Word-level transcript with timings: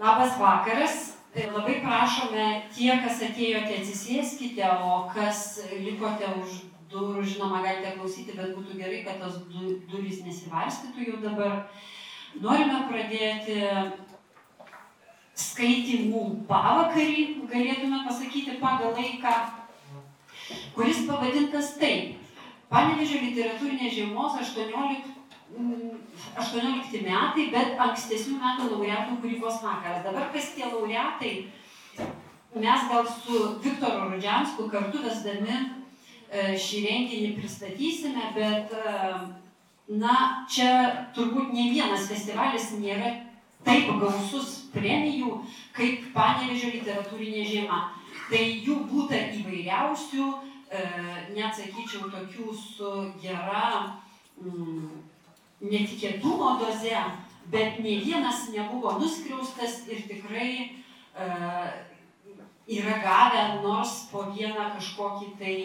Labas 0.00 0.38
vakaras. 0.38 1.20
Tai 1.30 1.44
labai 1.52 1.76
prašome 1.84 2.44
tie, 2.74 2.88
kas 3.04 3.20
atėjote, 3.22 3.76
atsisėskite, 3.78 4.64
o 4.82 5.04
kas 5.12 5.60
likote 5.70 6.26
už 6.40 6.56
durų, 6.90 7.22
žinoma, 7.22 7.60
galite 7.62 7.92
klausyti, 7.94 8.34
bet 8.34 8.56
būtų 8.56 8.78
gerai, 8.80 9.04
kad 9.06 9.20
tos 9.22 9.36
durys 9.92 10.24
nesivarstytų 10.24 11.04
jau 11.06 11.20
dabar. 11.22 11.68
Norime 12.40 12.80
pradėti 12.88 13.60
skaitimų 15.38 16.24
pavakarį, 16.48 17.46
galėtume 17.52 18.02
pasakyti 18.08 18.58
pagal 18.64 18.96
laiką, 18.96 19.36
kuris 20.74 21.04
pavadintas 21.06 21.76
taip. 21.78 22.16
Panevežė 22.72 23.20
literatūrinės 23.28 23.94
žiemos 24.00 24.40
18 24.48 25.19
18 25.58 27.02
metai, 27.04 27.48
bet 27.52 27.80
ankstesnių 27.80 28.38
metų 28.40 28.68
laureatų 28.70 29.18
kūrybos 29.22 29.60
vakaras. 29.64 30.04
Dabar 30.04 30.30
kas 30.34 30.52
tie 30.54 30.66
laureatai, 30.68 31.32
mes 32.54 32.86
gal 32.90 33.06
su 33.08 33.42
Viktoru 33.62 34.10
Rudžiansku 34.12 34.68
kartu 34.70 35.02
vesdami 35.04 35.56
e, 35.56 36.54
šį 36.58 36.84
renginį 36.86 37.32
pristatysime, 37.38 38.30
bet 38.36 38.74
e, 38.74 38.94
na, 40.00 40.46
čia 40.50 40.70
turbūt 41.16 41.52
ne 41.54 41.70
vienas 41.74 42.06
festivalis 42.10 42.70
nėra 42.78 43.16
taip 43.66 43.90
gausus 44.00 44.70
premijų, 44.74 45.40
kaip 45.76 46.10
Panevežio 46.14 46.70
literatūrinė 46.78 47.44
žiema. 47.48 47.82
Tai 48.30 48.40
jų 48.40 48.76
būta 48.90 49.18
įvairiausių, 49.40 50.26
e, 50.70 50.84
net 51.34 51.54
sakyčiau, 51.58 52.06
tokių 52.12 52.54
su 52.54 52.92
gera 53.22 53.98
mm, 54.38 55.09
netikėtumo 55.60 56.56
doze, 56.60 56.96
bet 57.52 57.80
ne 57.84 57.96
vienas 58.04 58.48
nebuvo 58.52 58.96
nuskriaustas 59.00 59.82
ir 59.90 60.04
tikrai 60.08 60.52
uh, 61.14 61.68
yra 62.70 62.96
gavę 63.02 63.42
nors 63.64 64.06
po 64.12 64.28
vieną 64.30 64.70
kažkokį 64.76 65.28
tai 65.40 65.56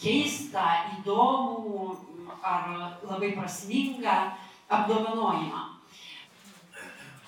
keistą, 0.00 0.64
įdomų 0.98 1.90
ar 2.40 2.96
labai 3.04 3.34
prasmingą 3.36 4.16
apdovanojimą. 4.70 5.66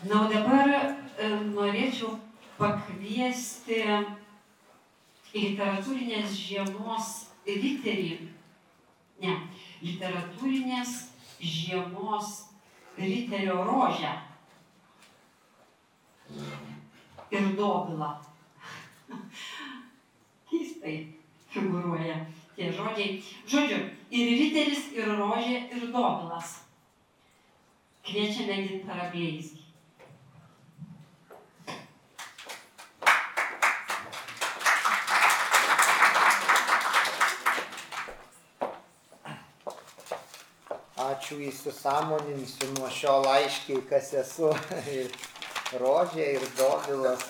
Na, 0.08 0.22
o 0.22 0.26
dabar 0.30 0.72
uh, 0.72 1.40
norėčiau 1.52 2.16
pakviesti 2.56 3.82
literatūrinės 5.32 6.34
žiemos 6.36 7.08
riterį, 7.46 8.28
ne, 9.22 9.36
literatūrinės 9.82 11.11
žiemos 11.42 12.48
riterio 12.98 13.64
rožę 13.64 14.12
ir 17.30 17.56
dobilą. 17.56 18.12
Keistai 20.50 20.96
figuruoja 21.50 22.16
tie 22.56 22.68
žodžiai. 22.72 23.16
Žodžiu, 23.48 23.80
ir 24.12 24.32
riteris, 24.38 24.92
ir 24.96 25.08
rožė, 25.18 25.58
ir 25.72 25.88
dobilas. 25.92 26.60
Kviečiame 28.06 28.62
gintarą 28.66 29.08
Gleiskį. 29.14 29.61
Ačiū 41.32 41.48
įsisamoninsiu 41.48 42.66
nuo 42.76 42.88
šio 42.92 43.22
laiškiai, 43.24 43.82
kas 43.88 44.12
esu. 44.12 44.50
Ir 44.92 45.08
rožė, 45.80 46.26
ir 46.36 46.42
dovilas. 46.58 47.22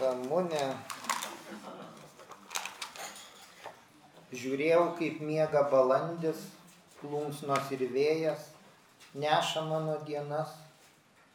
Ramunė. 0.00 0.66
Žiūrėjau, 4.32 4.82
kaip 4.98 5.22
miega 5.24 5.62
balandis, 5.72 6.44
plunksnos 7.00 7.72
ir 7.72 7.86
vėjas, 7.92 8.50
neša 9.14 9.64
mano 9.68 9.96
dienas, 10.04 10.52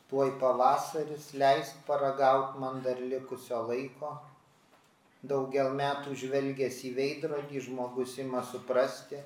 tuoj 0.10 0.36
pavasaris, 0.42 1.32
leisk 1.34 1.82
paragaut 1.90 2.58
man 2.62 2.82
dar 2.86 3.02
likusio 3.02 3.64
laiko 3.70 4.20
daugel 5.22 5.74
metų 5.74 6.14
žvelgęs 6.16 6.84
į 6.90 6.94
veidrodį 6.98 7.62
žmogus 7.68 8.18
ima 8.22 8.44
suprasti, 8.46 9.18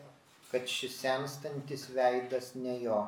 kad 0.51 0.67
šis 0.67 0.97
senstantis 0.99 1.87
veidas 1.95 2.51
ne 2.59 2.75
jo. 2.83 3.01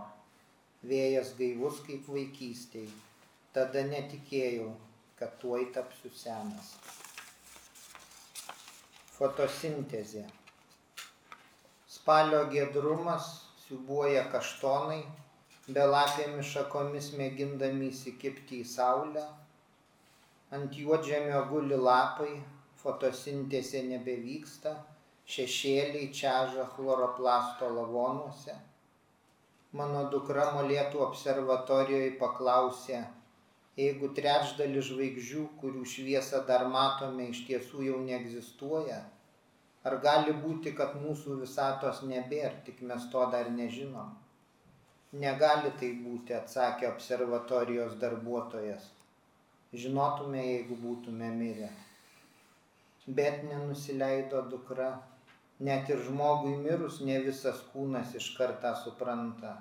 Vėjas 0.87 1.33
gaivus 1.39 1.81
kaip 1.87 2.07
vaikystėj. 2.11 2.87
Tada 3.55 3.83
netikėjau, 3.87 4.69
kad 5.19 5.35
tuoj 5.41 5.65
tapsiu 5.75 6.11
senas. 6.17 6.71
Fotosintezė. 9.17 10.23
Spalio 11.95 12.39
gedrumas 12.51 13.27
siubuoja 13.65 14.23
kaštonai, 14.31 15.03
belapėmis 15.67 16.49
šakomis 16.55 17.11
mėgindami 17.19 17.91
įsikipti 17.91 18.63
į 18.63 18.69
saulę. 18.71 19.27
Ant 20.55 20.75
juodžemio 20.79 21.43
guli 21.51 21.77
lapai, 21.79 22.31
fotosintezė 22.81 23.83
nebevyksta, 23.91 24.73
šešėliai 25.29 26.11
čiaža 26.11 26.67
chloroplasto 26.75 27.69
lavonuose. 27.71 28.55
Mano 29.73 30.03
dukra 30.13 30.51
molėtų 30.53 30.99
observatorijoje 31.01 32.11
paklausė, 32.19 32.99
jeigu 33.79 34.11
trečdalis 34.17 34.89
žvaigždžių, 34.91 35.45
kurių 35.61 35.85
šviesą 35.93 36.43
dar 36.49 36.67
matome, 36.69 37.29
iš 37.31 37.45
tiesų 37.47 37.87
jau 37.87 38.01
neegzistuoja, 38.03 38.99
ar 39.83 39.95
gali 40.03 40.35
būti, 40.43 40.75
kad 40.77 40.99
mūsų 41.01 41.39
visatos 41.39 42.03
nebėr, 42.09 42.59
tik 42.67 42.83
mes 42.91 43.07
to 43.13 43.23
dar 43.33 43.49
nežinom? 43.55 44.11
Negali 45.23 45.71
tai 45.79 45.91
būti, 46.03 46.33
atsakė 46.33 46.87
observatorijos 46.89 47.97
darbuotojas. 48.01 48.85
Žinotume, 49.73 50.41
jeigu 50.41 50.77
būtume 50.77 51.29
mirę. 51.33 51.69
Bet 53.07 53.41
nenusileido 53.45 54.41
dukra 54.49 54.91
Net 55.63 55.89
ir 55.93 56.01
žmogui 56.05 56.57
mirus 56.63 56.99
ne 57.07 57.19
visas 57.25 57.59
kūnas 57.71 58.15
iš 58.19 58.29
kartą 58.37 58.71
supranta. 58.83 59.51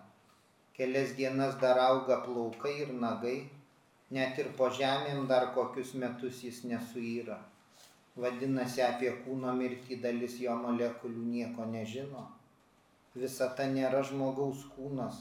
Kelias 0.77 1.13
dienas 1.19 1.59
dar 1.63 1.79
auga 1.79 2.17
plaukai 2.25 2.73
ir 2.85 2.95
nagai, 3.03 3.37
net 4.17 4.39
ir 4.43 4.49
po 4.59 4.71
žemėm 4.79 5.27
dar 5.33 5.51
kokius 5.57 5.93
metus 6.03 6.41
jis 6.47 6.63
nesuyra. 6.71 7.37
Vadinasi, 8.25 8.81
apie 8.85 9.13
kūno 9.25 9.53
mirtį 9.59 10.01
dalis 10.07 10.35
jo 10.45 10.57
molekulių 10.65 11.23
nieko 11.35 11.69
nežino. 11.75 12.25
Visata 13.15 13.69
nėra 13.77 14.03
žmogaus 14.09 14.65
kūnas, 14.75 15.21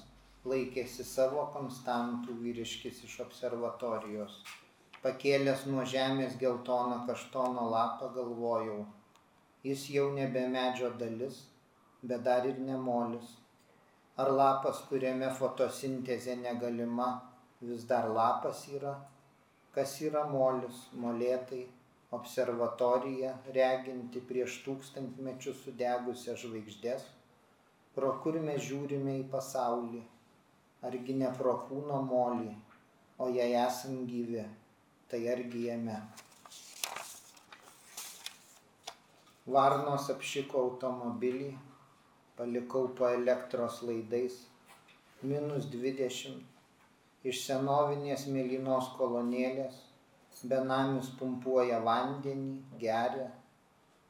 laikėsi 0.53 1.05
savo 1.07 1.45
konstantų 1.53 2.39
vyriškis 2.41 3.03
iš 3.09 3.19
observatorijos. 3.27 4.39
Pakėlęs 5.05 5.67
nuo 5.69 5.85
žemės 5.93 6.35
geltoną 6.41 7.03
kaštono 7.11 7.69
lapą 7.75 8.09
galvojau, 8.17 8.81
jis 9.63 9.89
jau 9.95 10.07
nebe 10.13 10.41
medžio 10.55 10.89
dalis, 11.01 11.43
bet 12.01 12.23
dar 12.25 12.45
ir 12.49 12.59
nemolis. 12.69 13.35
Ar 14.21 14.31
lapas, 14.39 14.81
kuriame 14.89 15.29
fotosintezė 15.37 16.35
negalima, 16.41 17.09
vis 17.61 17.85
dar 17.91 18.09
lapas 18.09 18.65
yra? 18.77 18.95
Kas 19.75 19.93
yra 20.07 20.23
molis, 20.29 20.79
molėtai, 21.03 21.61
observatorija, 22.17 23.35
reginti 23.55 24.21
prieš 24.31 24.57
tūkstantmečius 24.65 25.61
sudegusią 25.65 26.35
žvaigždės, 26.41 27.05
pro 27.95 28.11
kur 28.23 28.39
mes 28.47 28.65
žiūrime 28.65 29.15
į 29.21 29.29
pasaulį, 29.31 30.01
argi 30.89 31.15
ne 31.21 31.29
pro 31.37 31.55
kūno 31.69 32.01
molį, 32.09 32.51
o 33.21 33.29
jei 33.37 33.55
esam 33.61 34.03
gyvi, 34.09 34.43
tai 35.07 35.23
argi 35.35 35.67
jame. 35.69 36.01
Varnos 39.49 40.03
apšiko 40.13 40.59
automobilį, 40.61 41.47
palikau 42.37 42.91
po 42.97 43.07
elektros 43.09 43.79
laidais, 43.81 44.35
minus 45.23 45.65
20, 45.65 46.35
iš 47.25 47.39
senovinės 47.47 48.27
mėlynos 48.29 48.91
kolonėlės, 48.99 49.79
benamis 50.51 51.09
pumpuoja 51.17 51.79
vandenį, 51.87 52.51
geria, 52.83 53.31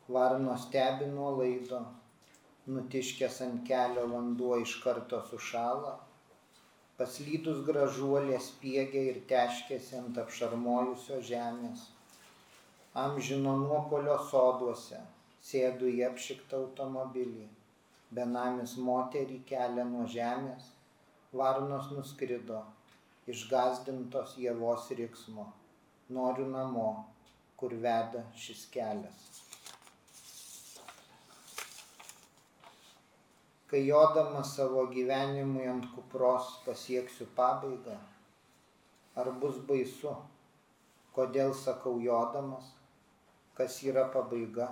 varnos 0.09 0.65
stebi 0.67 1.07
nuo 1.13 1.31
laido, 1.37 1.79
nutiškęs 2.67 3.39
ant 3.47 3.63
kelio 3.71 4.05
vanduo 4.11 4.59
iš 4.59 4.75
karto 4.83 5.21
sušala, 5.29 5.95
paslydus 6.99 7.63
gražuolė 7.71 8.35
spiegia 8.49 9.07
ir 9.13 9.23
teškėsi 9.31 9.95
ant 10.03 10.21
apšarmojusio 10.25 11.23
žemės, 11.31 11.87
amžino 13.07 13.55
nuopolio 13.63 14.19
soduose 14.27 14.99
sėdu 15.49 15.89
į 15.89 16.03
apšiktą 16.09 16.59
automobilį. 16.65 17.47
Benamis 18.11 18.75
moterį 18.89 19.39
kelia 19.47 19.85
nuo 19.87 20.03
žemės, 20.13 20.65
varnos 21.41 21.87
nuskrido, 21.95 22.59
išgazdintos 23.31 24.35
jėvos 24.43 24.89
riksmo. 24.99 25.47
Noriu 26.11 26.49
namo, 26.51 26.89
kur 27.55 27.73
veda 27.85 28.25
šis 28.35 28.65
kelias. 28.73 29.29
Kai 33.71 33.85
jodama 33.87 34.43
savo 34.43 34.83
gyvenimui 34.91 35.69
ant 35.71 35.85
kupros 35.95 36.47
pasieksiu 36.65 37.29
pabaigą, 37.37 37.95
ar 39.15 39.31
bus 39.39 39.61
baisu, 39.69 40.11
kodėl 41.15 41.53
sakau 41.55 41.93
jodamas, 42.03 42.73
kas 43.55 43.77
yra 43.87 44.09
pabaiga. 44.11 44.67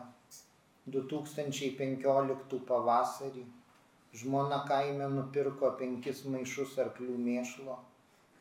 2015 0.96 2.60
pavasarį 2.70 3.46
žmona 4.22 4.64
kaime 4.70 5.08
nupirko 5.16 5.70
penkis 5.82 6.24
maišus 6.34 6.78
arklių 6.84 7.18
mėšlo, 7.26 7.76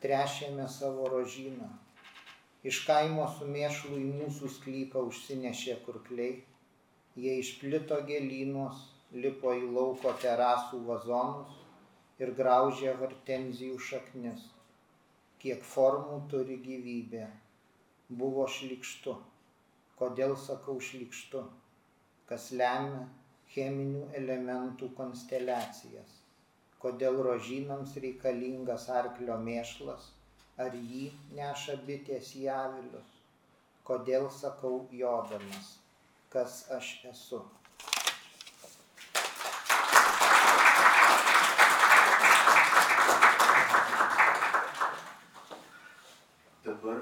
trešėme 0.05 0.65
savo 0.75 1.09
rožyną. 1.13 1.67
Iš 2.71 2.79
kaimo 2.87 3.27
su 3.37 3.45
mėšlu 3.55 3.99
į 4.01 4.07
mūsų 4.21 4.49
sklypą 4.55 5.03
užsinešė 5.11 5.75
kurkliai, 5.85 6.33
jie 7.25 7.35
išplito 7.43 7.99
gėlynuos, 8.09 8.81
lipo 9.13 9.53
į 9.61 9.69
lauko 9.75 10.15
terasų 10.23 10.81
vazonus 10.89 11.55
ir 12.23 12.33
graužė 12.41 12.97
hortenzijų 13.03 13.77
šaknis. 13.91 14.49
Kiek 15.39 15.63
formų 15.63 16.19
turi 16.33 16.57
gyvybė. 16.65 17.29
Buvo 18.09 18.49
šlikštu. 18.57 19.15
Kodėl 20.01 20.35
sakau 20.49 20.79
šlikštu? 20.89 21.45
Kas 22.29 22.51
lemia 22.61 23.05
cheminių 23.53 24.03
elementų 24.19 24.91
konsteliacijas. 24.97 26.17
Kodėl 26.83 27.17
rožynams 27.25 27.95
reikalingas 28.03 28.85
arklio 29.01 29.37
mėšlas, 29.45 30.11
ar 30.65 30.75
jį 30.77 31.07
neša 31.39 31.79
bitės 31.87 32.35
į 32.39 32.45
avilius. 32.55 33.15
Kodėl 33.89 34.29
sakau 34.41 34.75
jodamas, 35.03 35.77
kas 36.35 36.61
aš 36.77 36.93
esu. 37.13 37.41
dabar 46.69 46.99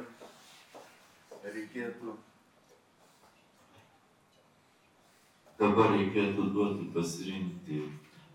reikėtų 1.43 2.13
dabar 5.59 5.93
reikėtų 5.95 6.51
duoti 6.53 6.89
pasirinkti, 6.93 7.81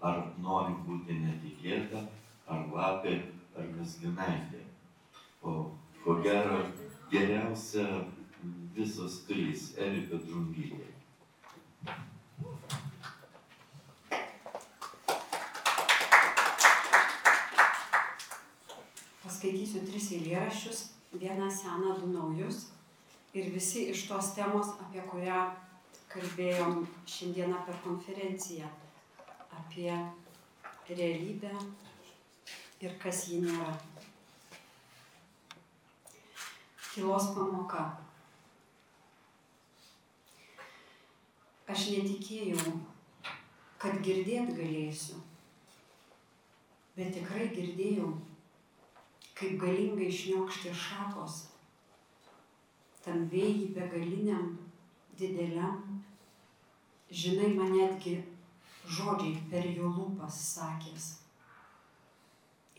ar 0.03 0.25
nori 0.43 0.75
būti 0.87 1.19
netikėta, 1.23 2.03
ar 2.51 2.67
lapė, 2.75 3.21
ar 3.57 3.69
mesginaitė. 3.77 4.65
O 5.43 5.71
ko 6.03 6.19
gero, 6.25 6.59
geriausia 7.13 7.87
visos 8.75 9.23
trys 9.29 9.73
Erika 9.79 10.19
Drungytė. 10.19 10.91
Paskaitysiu 19.23 19.83
tris 19.87 20.11
eilėraščius, 20.19 20.85
vieną 21.15 21.51
seną, 21.51 21.97
du 22.01 22.11
naujus. 22.11 22.69
Ir 23.33 23.49
visi 23.55 23.87
iš 23.95 24.09
tos 24.11 24.35
temos, 24.37 24.75
apie 24.83 25.03
kurią 25.09 25.45
kalbėjom 26.12 26.82
šiandieną 27.09 27.62
per 27.67 27.79
konferenciją. 27.85 28.69
Apie 29.53 29.93
realybę 30.88 31.53
ir 32.85 32.97
kas 33.03 33.26
ji 33.31 33.41
nėra. 33.44 33.73
Tylos 36.93 37.31
pamoka. 37.37 37.85
Aš 41.73 41.87
netikėjau, 41.94 42.73
kad 43.81 44.03
girdėt 44.05 44.50
galėsiu, 44.59 45.17
bet 46.99 47.14
tikrai 47.17 47.47
girdėjau, 47.55 48.11
kaip 49.38 49.56
galingai 49.62 50.11
šniokštė 50.12 50.75
šakos, 50.76 51.38
tam 53.06 53.25
vėjai 53.32 53.70
begaliniam, 53.79 54.53
dideliam, 55.17 55.92
žinai, 57.12 57.53
man 57.56 57.75
netgi 57.76 58.17
žodžiai 58.88 59.43
per 59.50 59.67
jų 59.69 59.91
lūpas 59.97 60.38
sakęs. 60.55 61.09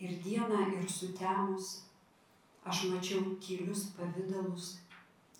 Ir 0.02 0.16
dieną, 0.24 0.64
ir 0.74 0.88
sutemus, 0.90 1.84
aš 2.66 2.88
mačiau 2.90 3.36
tylius 3.38 3.86
pavydalus, 3.94 4.80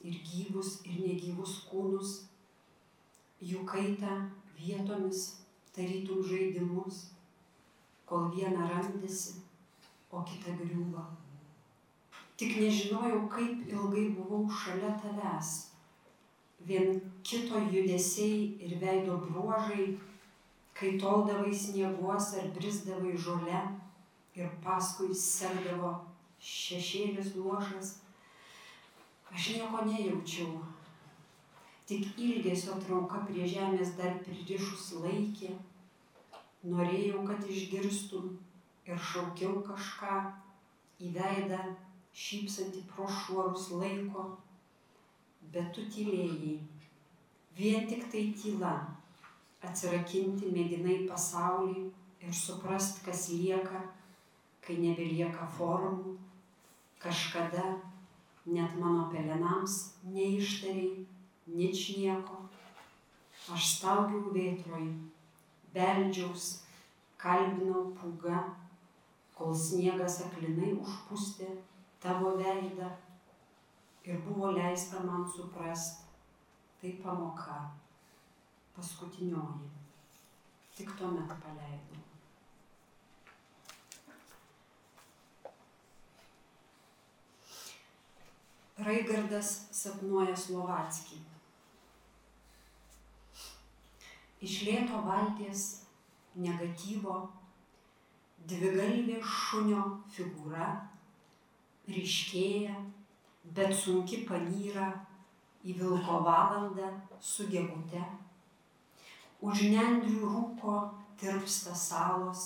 ir 0.04 0.20
gyvus, 0.28 0.78
ir 0.86 1.00
negyvus 1.02 1.56
kūnus, 1.68 2.14
jų 3.42 3.64
kaitą 3.66 4.20
vietomis, 4.54 5.26
tarytum 5.74 6.22
žaidimus, 6.22 7.08
kol 8.06 8.30
viena 8.30 8.70
randėsi, 8.70 9.40
o 10.14 10.22
kita 10.22 10.54
griūva. 10.60 11.08
Tik 12.38 12.58
nežinojau, 12.62 13.24
kaip 13.30 13.66
ilgai 13.70 14.08
buvau 14.14 14.46
šalia 14.62 14.94
tavęs. 15.02 15.73
Vien 16.64 17.00
kito 17.22 17.60
judesiai 17.72 18.56
ir 18.64 18.76
veido 18.80 19.18
bruožai, 19.26 19.98
kai 20.74 20.96
toldavai 20.98 21.52
snieguos 21.54 22.34
ar 22.40 22.48
brisdavai 22.56 23.16
žole 23.26 23.60
ir 24.34 24.48
paskui 24.64 25.14
sekdavo 25.14 25.92
šešėlis 26.40 27.34
luošas. 27.36 27.98
Aš 29.34 29.50
nieko 29.56 29.84
nejaučiau, 29.88 30.62
tik 31.88 32.18
ilgesio 32.26 32.78
trauka 32.86 33.22
prie 33.28 33.46
žemės 33.50 33.94
dar 33.98 34.18
pririšus 34.24 34.90
laikė. 35.04 35.52
Norėjau, 36.64 37.24
kad 37.28 37.44
išgirstum 37.50 38.30
ir 38.88 39.00
šaukiau 39.10 39.58
kažką 39.66 40.20
į 41.04 41.10
veidą 41.16 41.60
šypsantį 42.14 42.84
pro 42.92 43.08
šuorus 43.10 43.68
laiko, 43.74 44.24
bet 45.52 45.72
tu 45.74 45.84
tylėjai. 45.90 46.58
Vien 47.58 47.88
tik 47.90 48.08
tai 48.12 48.28
tyla. 48.38 48.74
Atsirakinti 49.64 50.50
mėginai 50.52 51.04
pasaulį 51.08 51.86
ir 52.20 52.34
suprast, 52.36 53.00
kas 53.06 53.30
lieka, 53.32 53.80
kai 54.64 54.76
nebelieka 54.80 55.46
formų. 55.56 56.18
Kažkada 57.00 57.64
net 58.44 58.76
mano 58.80 59.08
pelenams 59.12 59.94
neištariai, 60.04 61.06
nič 61.46 61.86
nieko. 61.96 62.42
Aš 63.52 63.70
staugiau 63.76 64.32
vėtroj, 64.32 64.86
beldžiaus, 65.74 66.64
kalbinau 67.20 67.90
pūgą, 67.96 68.40
kol 69.36 69.52
sniegas 69.56 70.22
aklinai 70.24 70.72
užpūstė 70.76 71.50
tavo 72.04 72.36
veidą 72.40 72.88
ir 74.04 74.18
buvo 74.20 74.50
leista 74.52 75.00
man 75.00 75.24
suprast, 75.28 76.04
tai 76.80 76.92
pamoka, 77.02 77.70
paskutinioji. 78.76 79.70
Tik 80.76 80.90
tuomet 80.98 81.28
paleidau. 81.28 82.02
Raigardas 88.84 89.52
sapnuoja 89.70 90.34
Slovatskį. 90.36 91.20
Iš 94.44 94.56
lėto 94.66 94.98
valties 95.06 95.62
negatyvo 96.34 97.20
dvigalvė 98.50 99.20
šunio 99.24 99.84
figūra 100.12 100.66
ryškėja, 101.88 102.74
bet 103.44 103.74
sunki 103.76 104.24
panyra 104.28 104.88
į 105.64 105.76
vilko 105.80 106.20
valandą 106.24 106.90
su 107.20 107.48
gegute. 107.52 108.02
Už 109.44 109.66
nendrių 109.74 110.20
rūko 110.24 110.76
tirpsta 111.20 111.74
salos, 111.76 112.44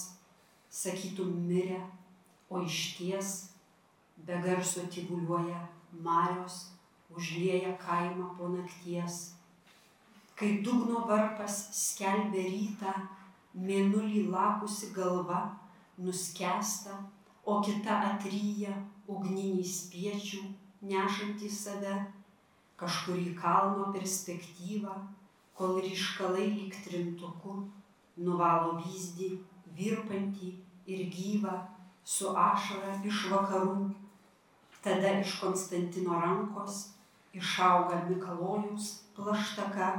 sakytum 0.71 1.31
mirę, 1.47 1.81
o 2.50 2.62
iš 2.64 2.97
ties 2.99 3.35
be 4.26 4.38
garso 4.43 4.87
tyvuliuoja 4.90 5.61
marios, 5.93 6.73
užlieja 7.14 7.76
kaimą 7.78 8.35
po 8.38 8.49
nakties. 8.49 9.35
Kai 10.35 10.62
dugno 10.62 11.05
varpas 11.07 11.57
skelbia 11.75 12.45
rytą, 12.47 12.93
mėnulį 13.55 14.28
lakusi 14.31 14.93
galva 14.95 15.40
nuskesta, 15.99 16.95
o 17.45 17.59
kita 17.64 17.97
atryja 18.12 18.75
ugninį 19.09 19.64
spiečių, 19.64 20.43
nešantį 20.82 21.50
save, 21.50 21.94
kažkur 22.78 23.18
į 23.18 23.35
kalno 23.38 23.90
perspektyvą, 23.94 24.94
kol 25.58 25.80
ryškalai 25.82 26.47
lyg 26.54 26.76
trintuku 26.85 27.56
nuvalo 28.23 28.76
vyzdį, 28.78 29.30
virpantį 29.78 30.52
ir 30.87 31.08
gyvą, 31.14 31.56
su 32.04 32.30
ašara 32.30 32.94
iš 33.04 33.26
vakarų, 33.32 33.90
tada 34.82 35.18
iš 35.20 35.38
Konstantino 35.42 36.20
rankos 36.23 36.78
išauga 37.35 38.04
Mikalojaus 38.08 39.02
plaštaka 39.16 39.90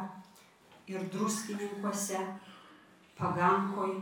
ir 0.88 1.04
druskininkuose, 1.14 2.24
pagankoj 3.20 4.00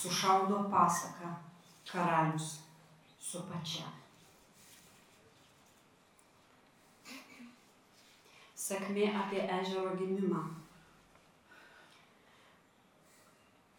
sušaudo 0.00 0.68
pasaką 0.70 1.34
karalius 1.90 2.60
su 3.20 3.42
pačia. 3.50 4.01
Sakmė 8.72 9.10
apie 9.12 9.42
ežero 9.52 9.90
gimimą. 9.98 10.38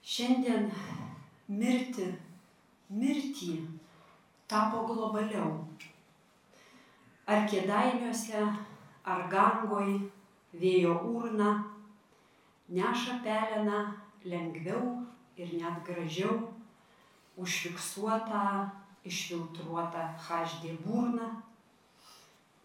Šiandien 0.06 0.68
mirti, 1.50 2.06
mirtį 3.00 3.56
tapo 4.54 4.84
globaliau. 4.92 5.56
Ar 7.26 7.48
kėdainiuose, 7.50 8.44
ar 9.16 9.26
gangoj, 9.34 9.96
vėjo 10.62 10.94
urna, 11.16 11.50
neša 12.70 13.18
peleną 13.26 13.82
lengviau 14.30 14.94
ir 15.42 15.58
net 15.58 15.82
gražiau 15.90 16.38
užfiksuotą, 17.42 18.70
išfiltruotą 19.10 20.06
HD 20.30 20.78
burną, 20.86 21.34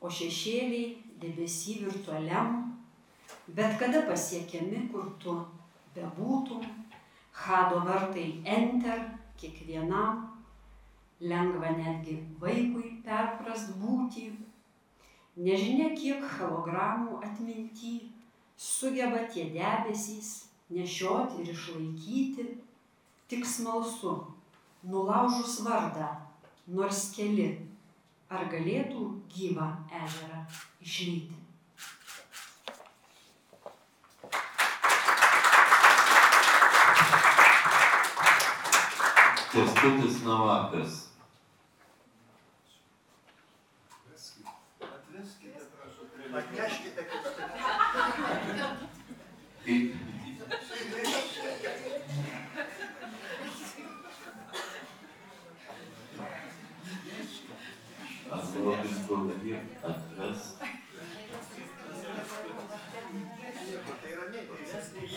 o 0.04 0.12
šešėliai 0.12 1.07
debesy 1.20 1.80
virtualiam, 1.84 2.78
bet 3.48 3.78
kada 3.78 4.02
pasiekiami, 4.08 4.88
kur 4.92 5.10
tu 5.18 5.38
bebūtum, 5.94 6.64
Hado 7.38 7.78
vartai 7.86 8.42
enter 8.44 8.98
kiekvienam, 9.38 10.24
lengva 11.20 11.70
netgi 11.76 12.16
vaikui 12.40 12.96
perprast 13.04 13.76
būti, 13.78 14.24
nežinia 15.46 15.92
kiek 15.94 16.24
hologramų 16.34 17.20
atminty 17.22 17.92
sugeba 18.58 19.22
tie 19.30 19.44
debesys 19.54 20.48
nešioti 20.74 21.44
ir 21.44 21.52
išlaikyti, 21.54 22.46
tik 23.30 23.46
smalsu, 23.46 24.16
nulaužus 24.82 25.60
vardą, 25.66 26.08
nors 26.66 27.04
keli, 27.14 27.52
ar 28.28 28.50
galėtų 28.50 29.12
gyvą 29.30 29.70
ežerą 30.02 30.42
išlyti. 30.80 31.34
Kęstutis 39.52 40.22
Navakas. 40.24 40.92
Atneškite 46.38 47.02
kitą. 47.10 47.30
Į- 49.66 49.94
Atrodys 58.30 58.98
blogai, 59.08 59.60
atves. 59.82 60.42
Tai 64.00 64.12
ramiai, 64.18 64.44
tai 64.46 65.08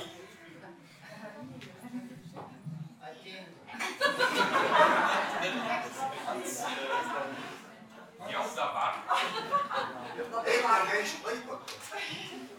Jau 8.31 8.45
dabar. 8.55 8.93
Eik, 10.45 10.63
negaišk 10.65 11.25
laiko. 11.25 11.55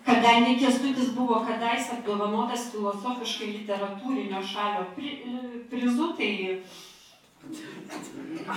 Kadangi 0.06 0.52
Kestutis 0.60 1.10
buvo 1.16 1.36
kadaise 1.46 1.81
apdovanotas 1.92 2.68
filosofiškai 2.72 3.48
literatūrinio 3.58 4.42
šalio 4.52 4.84
pri, 4.96 5.12
prizu, 5.70 6.08
tai 6.18 6.32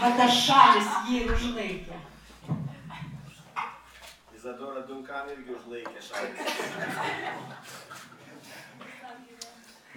va 0.01 0.11
tas 0.19 0.41
šalis 0.47 0.91
jį 1.09 1.21
ir 1.23 1.33
užlaikė. 1.35 2.01
Izadora 4.37 4.85
Dunkan 4.89 5.31
irgi 5.33 5.55
užlaikė 5.57 6.05
šalį. 6.09 6.35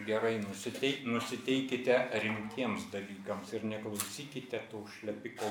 Gerai, 0.07 0.37
nusiteik, 0.40 1.02
nusiteikite 1.11 1.97
rimtiems 2.23 2.87
dalykams 2.92 3.52
ir 3.59 3.64
neklausykite 3.73 4.61
tų 4.71 4.85
šlepikų. 4.95 5.50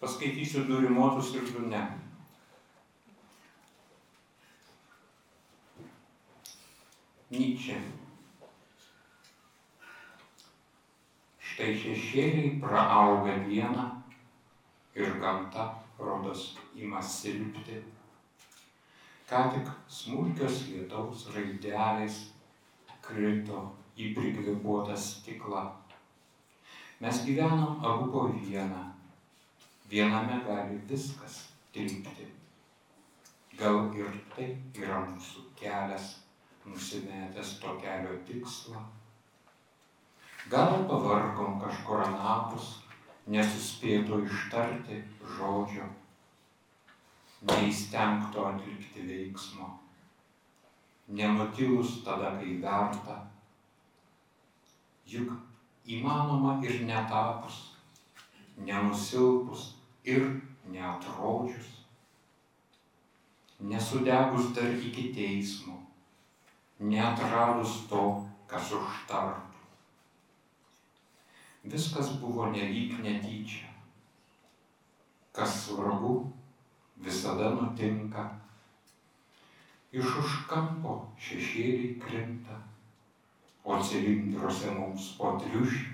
Paskaitysiu 0.00 0.64
du 0.68 0.80
rimuotus 0.80 1.34
ir 1.34 1.46
du 1.52 1.68
ne. 1.68 1.82
Nyčia. 7.30 7.78
Štai 11.40 11.72
šešėliai 11.80 12.50
praauga 12.60 13.38
dieną 13.46 13.86
ir 15.00 15.16
gamta, 15.22 15.64
rodos, 15.98 16.50
ima 16.76 17.00
silpti. 17.02 17.80
Ką 19.26 19.40
tik 19.54 19.70
smulkios 19.90 20.66
lietaus 20.68 21.24
raidelės 21.34 22.20
krito 23.02 23.64
į 23.96 24.12
prikvėpuotą 24.18 24.94
stiklą. 25.00 25.64
Mes 27.00 27.24
gyvenam 27.24 27.80
abu 27.84 28.12
po 28.12 28.28
vieną. 28.36 28.85
Viename 29.90 30.40
gali 30.44 30.80
viskas 30.88 31.46
tilpti. 31.72 32.26
Gal 33.58 33.84
ir 33.94 34.16
tai 34.34 34.48
yra 34.74 34.98
mūsų 35.06 35.44
kelias, 35.56 36.08
nusimetęs 36.66 37.52
to 37.62 37.74
kelio 37.78 38.16
tikslą. 38.26 38.82
Gal 40.50 40.82
pavargom 40.90 41.60
kažkur 41.62 42.02
anapus, 42.02 42.72
nesuspėto 43.30 44.18
ištarti 44.26 44.98
žodžio, 45.36 45.86
neįstengto 47.46 48.44
atlikti 48.50 49.06
veiksmo, 49.06 49.70
nenutilus 51.08 52.00
tada, 52.02 52.34
kai 52.42 52.58
verta. 52.66 53.20
Juk 55.06 55.30
įmanoma 55.86 56.58
ir 56.66 56.82
netapus, 56.82 57.62
nenusilpus 58.58 59.75
ir 60.06 60.40
neatrodžius, 60.70 61.66
nesudegus 63.60 64.54
dar 64.54 64.70
iki 64.70 65.10
teismo, 65.14 65.80
neatradus 66.78 67.82
to, 67.90 68.04
kas 68.46 68.70
užtartų. 68.70 69.42
Viskas 71.66 72.12
buvo 72.22 72.46
nelyg 72.54 72.94
netyčia. 73.02 73.66
Kas 75.34 75.64
svarbu, 75.64 76.30
visada 77.02 77.50
nutinka. 77.56 78.28
Iš 79.90 80.06
už 80.22 80.38
kampo 80.46 81.00
šešėliai 81.18 81.96
krinta, 81.98 82.54
o 83.66 83.80
cilindruose 83.82 84.70
mums 84.78 85.16
po 85.18 85.34
triušį. 85.42 85.86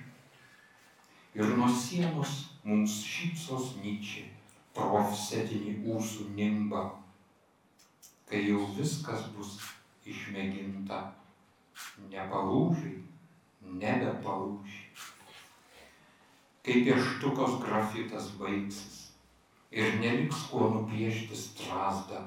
Ir 1.40 1.54
nuo 1.56 1.68
sienos 1.72 2.51
mums 2.64 3.00
šypsos 3.06 3.76
nyčia, 3.82 4.26
profsetinį 4.76 5.78
ūsų 5.94 6.28
nimbą. 6.36 6.82
Kai 8.28 8.44
jau 8.46 8.62
viskas 8.76 9.26
bus 9.36 9.58
išmėginta, 10.08 11.00
nepalūžiai, 12.12 13.00
nebepalūžiai. 13.82 14.86
Kai 16.62 16.78
pieštukos 16.86 17.58
grafitas 17.64 18.30
baigsis 18.38 19.00
ir 19.74 19.98
neliks 19.98 20.46
kuo 20.52 20.68
nupiešti 20.70 21.36
strasdą, 21.36 22.22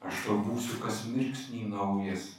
aš 0.00 0.24
tau 0.24 0.38
būsiu 0.46 0.80
kas 0.80 1.04
mirksnį 1.12 1.66
naujas 1.74 2.30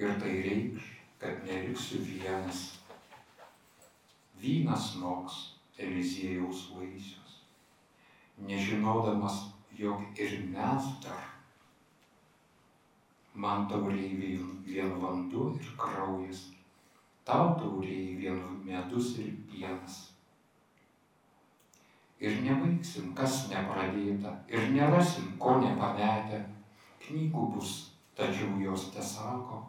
ir 0.00 0.18
tai 0.18 0.34
reikš, 0.42 0.90
kad 1.22 1.44
neliksiu 1.46 2.02
vienas. 2.02 2.64
Vynas 4.42 4.96
noks 4.98 5.51
Eliziejaus 5.82 6.70
vaisius, 6.76 7.42
nežinodamas, 8.38 9.42
jog 9.78 10.02
ir 10.18 10.38
mes 10.52 10.88
dar. 11.02 11.28
Man 13.34 13.66
tauriai 13.66 14.12
vien, 14.66 14.94
vanduo 15.00 15.52
ir 15.56 15.68
kraujas, 15.80 16.50
tau 17.24 17.54
tauriai 17.58 18.16
vien 18.20 18.40
medus 18.64 19.16
ir 19.18 19.32
pienas. 19.48 20.12
Ir 22.22 22.36
nebaigsim, 22.44 23.14
kas 23.18 23.48
nepradėta, 23.50 24.36
ir 24.52 24.68
nerasim, 24.76 25.32
ko 25.42 25.56
nepametę. 25.64 26.44
Knygų 27.02 27.48
bus, 27.56 27.72
tačiau 28.14 28.60
jos 28.62 28.92
tesako, 28.94 29.64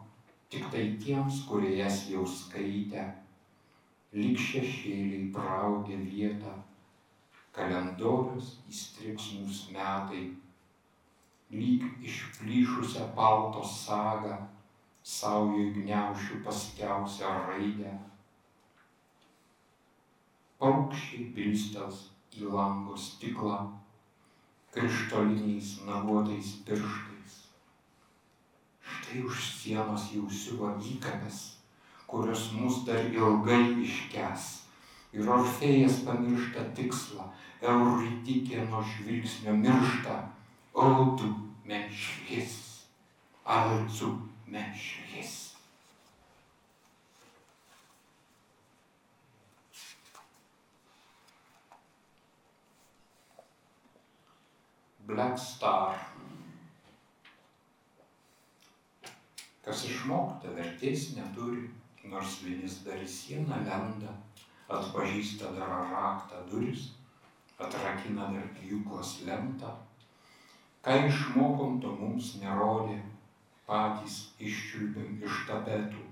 tik 0.52 0.68
tai 0.70 0.84
tiems, 1.02 1.40
kurie 1.48 1.72
jas 1.80 2.04
jau 2.12 2.22
skaitę, 2.28 3.08
lyg 4.14 4.38
šešėliai 4.38 5.28
praugė 5.34 5.96
vietą, 6.06 6.52
kalendorius 7.54 8.50
įstriks 8.70 9.30
mūsų 9.40 9.74
metai, 9.74 10.24
lyg 11.54 11.86
išplyšusią 12.10 13.08
palto 13.16 13.62
sagą, 13.66 14.36
saujų 15.14 15.64
gniaušių 15.78 16.38
paskiausią 16.46 17.32
raidę. 17.48 17.94
Paukščiai 20.62 21.26
bilstels 21.36 22.06
į 22.38 22.46
lango 22.54 22.94
stiklą, 22.96 23.58
krištoliniais 24.74 25.74
naguotais 25.88 26.54
pirštais. 26.68 27.34
Štai 28.94 29.26
už 29.26 29.42
sienos 29.58 30.08
jau 30.14 30.30
siuvo 30.30 30.70
įkapės, 30.94 31.42
kurios 32.14 32.52
mus 32.52 32.84
dar 32.86 33.02
ilgai 33.10 33.74
iškes. 33.82 34.42
Ir 35.14 35.26
Orfėjas 35.30 35.96
pamiršta 36.06 36.62
tikslą, 36.76 37.26
Euridikė 37.64 38.62
nuo 38.68 38.82
žvilgsnio 38.86 39.54
miršta, 39.58 40.14
tu 41.18 41.30
menšvis, 41.66 42.54
allzu 43.42 44.12
menšvis. 44.46 45.34
Black 55.06 55.38
Star. 55.38 55.98
Kas 59.64 59.88
išmokta 59.88 60.52
vertės 60.54 61.14
neturi, 61.16 61.72
nors 62.10 62.40
vienis 62.44 62.80
dar 62.86 63.00
į 63.00 63.08
sieną 63.08 63.60
lenda, 63.66 64.12
atpažįsta 64.68 65.52
dar 65.56 65.72
raktą 65.90 66.42
duris, 66.50 66.90
atrakina 67.58 68.30
dar 68.34 68.46
pjūklos 68.58 69.20
lentą. 69.28 69.72
Ką 70.84 70.96
išmokom, 71.08 71.78
to 71.80 71.92
mums 71.96 72.34
nerodė, 72.42 72.98
patys 73.68 74.18
iščiulbėm 74.38 75.22
iš 75.24 75.44
tapetų 75.48 76.02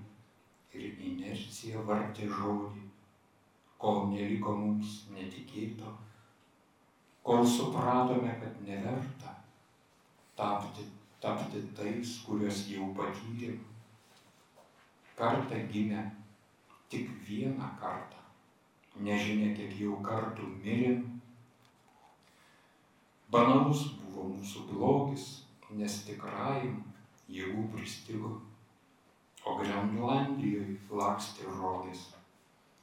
ir 0.73 0.95
inercija 1.09 1.83
vartė 1.85 2.29
žodį, 2.31 2.87
kol 3.77 4.07
neliko 4.09 4.55
mums 4.57 5.03
netikėto, 5.13 5.91
kol 7.23 7.45
supratome, 7.45 8.33
kad 8.41 8.57
neverta 8.65 9.35
tapti, 10.39 10.87
tapti 11.21 11.61
tais, 11.77 12.17
kuriuos 12.25 12.65
jau 12.71 12.89
patyrėm. 12.97 13.61
Kartą 15.17 15.55
gimę, 15.71 16.03
tik 16.89 17.09
vieną 17.27 17.69
kartą, 17.79 18.17
nežinia, 19.05 19.51
kiek 19.57 19.75
jau 19.81 19.99
kartų 20.05 20.47
mirėm. 20.63 21.03
Banalus 23.33 23.85
buvo 24.01 24.27
mūsų 24.33 24.65
blogis, 24.71 25.27
nes 25.73 26.01
tikrajam 26.07 26.81
jėgų 27.29 27.67
pristigo, 27.73 28.33
o 29.45 29.55
Grenlandijoje 29.61 30.77
lakstė 30.89 31.49
rogės 31.49 32.07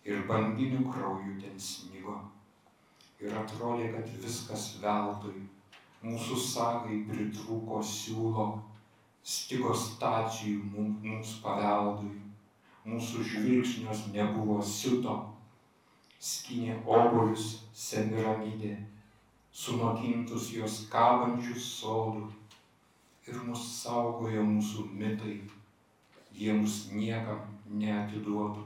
ir 0.04 0.24
banginių 0.28 0.86
kraujų 0.90 1.36
ten 1.42 1.58
snygo. 1.60 2.16
Ir 3.20 3.34
atrodė, 3.36 3.90
kad 3.92 4.12
viskas 4.22 4.66
veltui, 4.80 5.42
mūsų 6.02 6.38
sagai 6.40 7.02
pritrūko 7.08 7.82
siūlo, 7.84 8.46
stigo 9.22 9.74
stacijų 9.76 10.62
mums 11.04 11.36
paveldui, 11.44 12.16
mūsų 12.88 13.24
žvilgsnios 13.32 14.06
nebuvo 14.14 14.60
siuto, 14.64 15.16
skinė 16.20 16.78
obolius 16.86 17.60
semiramidė, 17.76 18.74
sunokintus 19.52 20.50
jos 20.56 20.84
kabančius 20.92 21.68
sodų. 21.80 22.28
Ir 23.28 23.36
mus 23.46 23.62
saugojo 23.82 24.42
mūsų 24.42 24.88
mitai, 24.96 25.36
jie 26.34 26.54
mus 26.56 26.88
niekam 26.90 27.44
neatiduotų. 27.68 28.64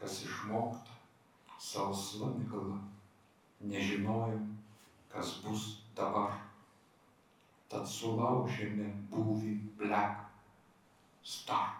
Kas 0.00 0.22
išmokta, 0.24 0.96
salsva 1.60 2.32
migla, 2.32 2.80
nežinojom, 3.60 4.46
kas 5.12 5.36
bus 5.44 5.76
dabar. 5.94 6.49
Tad 7.70 7.86
sulaužėme 7.86 8.88
būvį 9.12 9.52
Black 9.78 10.24
Star. 11.22 11.76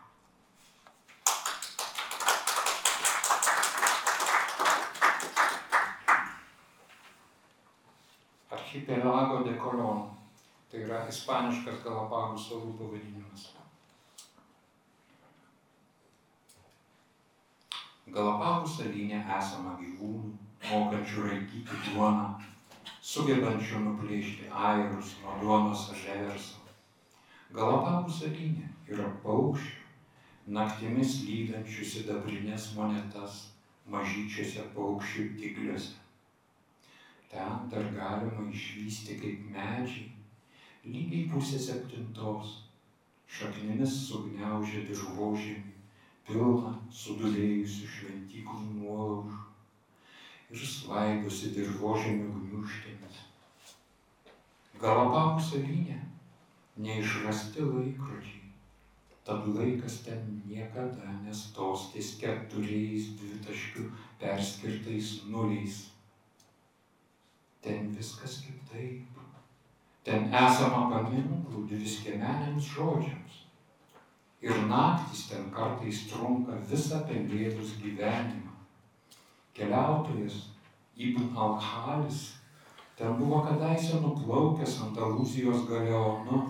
Archipelago 8.51 9.43
de 9.43 9.57
Colón. 9.59 10.07
Tai 10.71 10.85
yra 10.85 11.01
ispaniškas 11.11 11.83
Galapagų 11.83 12.39
salų 12.39 12.77
pavadinimas. 12.79 13.49
Galapagų 18.15 18.71
salyne 18.71 19.19
esama 19.39 19.75
gyvūnų, 19.81 20.31
mokančių 20.69 21.27
raikyti 21.27 21.83
duoną, 21.89 22.29
sugebančių 23.11 23.79
nuplėšti 23.85 24.49
airus 24.71 25.17
nuo 25.23 25.33
duonos 25.41 25.81
ževerso. 25.99 26.61
Galapagų 27.57 28.13
salyne 28.15 28.69
yra 28.93 29.09
paukščių, 29.25 29.81
naktimis 30.59 31.17
lydančių 31.27 31.89
sidabrinės 31.95 32.69
monetas 32.77 33.41
mažyčiuose 33.95 34.69
paukščių 34.77 35.27
tigliuose. 35.41 35.99
Ten 37.35 37.67
dar 37.75 37.91
galima 37.99 38.47
išvysti 38.55 39.19
kaip 39.25 39.43
medžiai, 39.57 40.07
lygiai 40.87 41.27
pusė 41.35 41.59
septintos, 41.67 42.57
šaknimis 43.41 44.01
sugniaužė 44.07 44.87
dirbožėmį, 44.87 45.77
pilną 46.31 46.75
sudulėjusių 47.03 47.95
šventyklų 47.99 48.65
nuolaužų 48.79 49.40
ir 50.51 50.67
svaidosi 50.67 51.53
dirbožėmio 51.55 52.31
gniuštėmis. 52.35 53.19
Galapagų 54.83 55.45
salyne 55.47 55.99
neišrasti 56.81 57.67
laikrodžiai, 57.67 58.51
tad 59.27 59.47
laikas 59.55 60.01
ten 60.07 60.41
niekada 60.49 61.15
nestos 61.23 61.91
ties 61.93 62.15
keturiais 62.23 63.13
dvitaškių 63.21 63.87
perskirtais 64.23 65.15
nuliais. 65.31 65.85
Ten 67.61 67.91
viskas 67.95 68.41
kitaip. 68.47 69.07
Ten 70.03 70.31
esama 70.33 70.87
paminklų 70.91 71.67
dviskėmenėms 71.69 72.71
žodžiams. 72.73 73.41
Ir 74.41 74.63
naktis 74.71 75.27
ten 75.29 75.51
kartais 75.53 76.07
trunka 76.09 76.57
visą 76.71 77.03
pelėdos 77.05 77.77
gyvenimą. 77.83 78.50
Keliautojas 79.55 80.51
Ibn 80.97 81.37
Al-Halis 81.37 82.37
ten 82.97 83.17
buvo 83.17 83.41
kadaise 83.47 84.01
nuplaukęs 84.01 84.81
Andalūzijos 84.85 85.65
galeonu. 85.69 86.43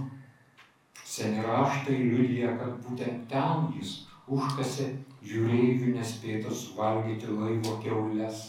Seni 1.04 1.42
raštai 1.42 1.96
liudija, 1.98 2.56
kad 2.58 2.76
būtent 2.84 3.28
ten 3.30 3.68
jis 3.76 3.92
užkasė 4.30 4.88
jūreivių 5.26 5.94
nespėtą 5.96 6.50
suvalgyti 6.54 7.30
laivo 7.30 7.76
keulės. 7.82 8.42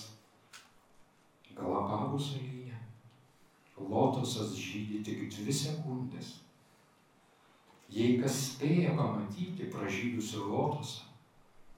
Galapagų 1.58 2.20
salyje 2.22 2.78
lotosas 3.78 4.54
žydi 4.58 5.02
tik 5.06 5.26
dvi 5.30 5.54
sekundės. 5.54 6.36
Jei 7.92 8.18
kas 8.22 8.38
spėja 8.48 8.94
pamatyti 8.98 9.70
pražydusią 9.74 10.46
lotosą, 10.48 11.10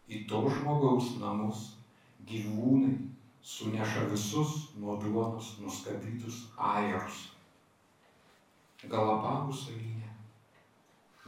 į 0.08 0.26
to 0.30 0.44
žmogaus 0.52 1.16
namus 1.20 1.72
gyvūnai 2.30 2.96
suneša 3.44 4.08
visus 4.12 4.56
nuo 4.80 4.96
duonos 5.02 5.58
nuskabytus 5.60 6.46
airus. 6.58 7.30
Galapagų 8.84 9.56
salyne 9.56 10.12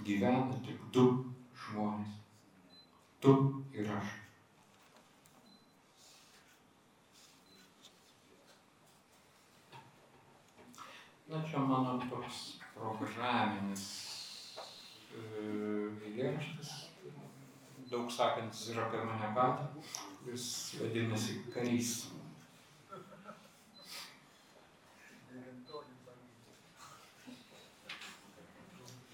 gyvena 0.04 0.60
tik 0.66 0.80
du 0.94 1.06
žmonės. 1.66 2.16
Tu 3.24 3.34
ir 3.74 3.90
aš. 3.98 4.12
Na 11.28 11.42
čia 11.50 11.60
mano 11.60 11.96
toks 12.06 12.42
programinis 12.76 13.86
e, 15.18 15.24
eilėraštis, 16.06 16.74
daug 17.96 18.12
sakantis 18.12 18.70
ir 18.72 18.80
apie 18.84 19.00
mane 19.08 19.28
patį, 19.36 19.84
jis 20.28 20.46
vadinasi 20.82 21.36
karys. 21.54 21.92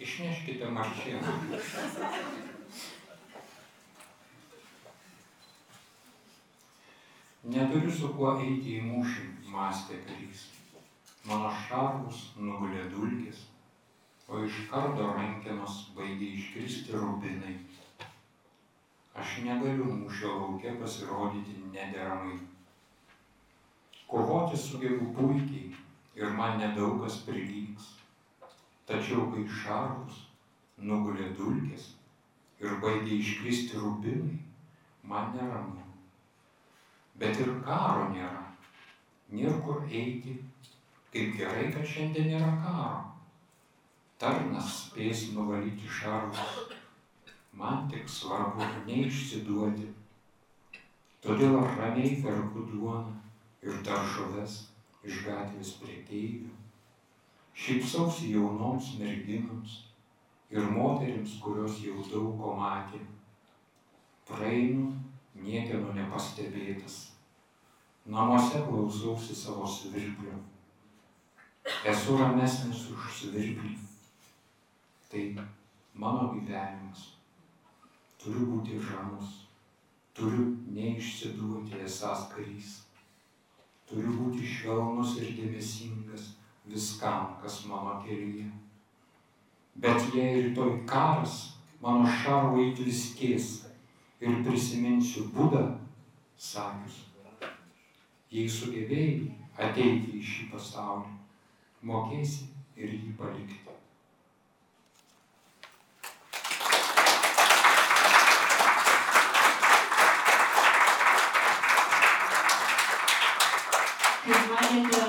Išneškite 0.02 0.70
maršieną. 0.78 1.36
Neturiu 7.54 7.92
su 8.00 8.10
kuo 8.18 8.32
eiti 8.40 8.80
į 8.80 8.88
mūšį, 8.88 9.28
mąstė 9.54 10.00
karys. 10.08 10.48
Mano 11.30 11.54
šarvus 11.68 12.32
nugulė 12.48 12.88
dulkės, 12.96 13.46
o 14.26 14.42
iš 14.48 14.64
kardo 14.74 15.12
rankenos 15.14 15.84
baigė 15.94 16.32
iškristi 16.40 16.98
rubinai 16.98 17.60
Aš 19.20 19.42
negaliu 19.44 19.86
mūšio 19.92 20.34
laukia 20.40 20.74
pasirodyti 20.80 21.58
nederamai. 21.74 22.38
Kovoti 24.08 24.58
sugebu 24.58 25.12
puikiai 25.16 25.76
ir 26.16 26.32
man 26.38 26.60
nedaug 26.60 27.02
kas 27.04 27.18
prilygs. 27.28 27.90
Tačiau 28.88 29.28
kai 29.34 29.44
šarvus 29.62 30.24
nugulė 30.78 31.30
dulkės 31.38 31.92
ir 32.64 32.80
baigė 32.84 33.18
iškristi 33.18 33.80
rubinai, 33.84 34.40
man 35.04 35.32
neramu. 35.36 35.84
Bet 37.22 37.40
ir 37.44 37.54
karo 37.68 38.08
nėra. 38.16 38.44
Nėra 39.32 39.58
kur 39.66 39.84
eiti. 39.88 40.40
Kaip 41.12 41.34
gerai, 41.38 41.68
kad 41.76 41.88
šiandien 41.88 42.30
nėra 42.32 42.52
karo. 42.64 43.02
Tarnas 44.22 44.76
spės 44.86 45.28
nuvalyti 45.36 45.90
šarvus. 46.00 46.80
Man 47.54 47.90
tik 47.92 48.08
svarbu 48.10 48.64
neišsiduoti. 48.88 49.90
Todėl 51.22 51.58
aš 51.60 51.76
ramiai 51.78 52.16
perku 52.24 52.64
duoną 52.72 53.14
ir 53.62 53.82
daržoves 53.86 54.58
iš 55.06 55.22
gatvės 55.28 55.76
priekeivių. 55.82 56.50
Šypsausi 57.62 58.32
jaunoms 58.34 58.96
merginoms 59.02 59.76
ir 60.50 60.66
moteriams, 60.72 61.38
kurios 61.44 61.78
jau 61.84 62.02
daug 62.08 62.34
ko 62.40 62.56
matė. 62.58 63.04
Praeinu 64.26 64.88
niekieno 65.36 65.94
nepastebėtas. 65.94 67.00
Namuose 68.06 68.64
klausausi 68.66 69.36
savo 69.36 69.68
svirplio. 69.68 70.40
Esu 71.86 72.18
ramesnis 72.18 72.88
už 72.96 73.10
svirplį. 73.20 73.76
Tai 75.12 75.26
mano 75.94 76.32
gyvenimas. 76.34 77.12
Turiu 78.22 78.48
būti 78.52 78.78
žamus. 78.78 79.38
Turiu 80.14 80.52
neišsiduoti 80.76 81.80
esas 81.86 82.28
karys. 82.34 82.76
Turiu 83.90 84.14
būti 84.20 84.46
švelnus 84.48 85.18
ir 85.22 85.32
dėmesingas 85.40 86.28
viskam, 86.70 87.34
kas 87.42 87.64
mano 87.66 87.98
kelyje. 88.06 88.46
Bet 89.82 90.14
jei 90.14 90.44
rytoj 90.44 90.84
karas 90.88 91.58
mano 91.82 92.06
šarvai 92.22 92.70
tviskės 92.78 93.50
ir 94.22 94.44
prisiminsiu 94.46 95.26
Budą, 95.34 95.64
sakius, 96.38 97.00
jei 98.30 98.46
sugebėjai 98.50 99.32
ateiti 99.58 100.20
į 100.20 100.24
šį 100.32 100.48
pasaulį, 100.54 101.16
mokėsi 101.90 102.52
ir 102.78 102.94
jį 102.94 103.16
palikti. 103.18 103.71
Matėte, 114.72 115.00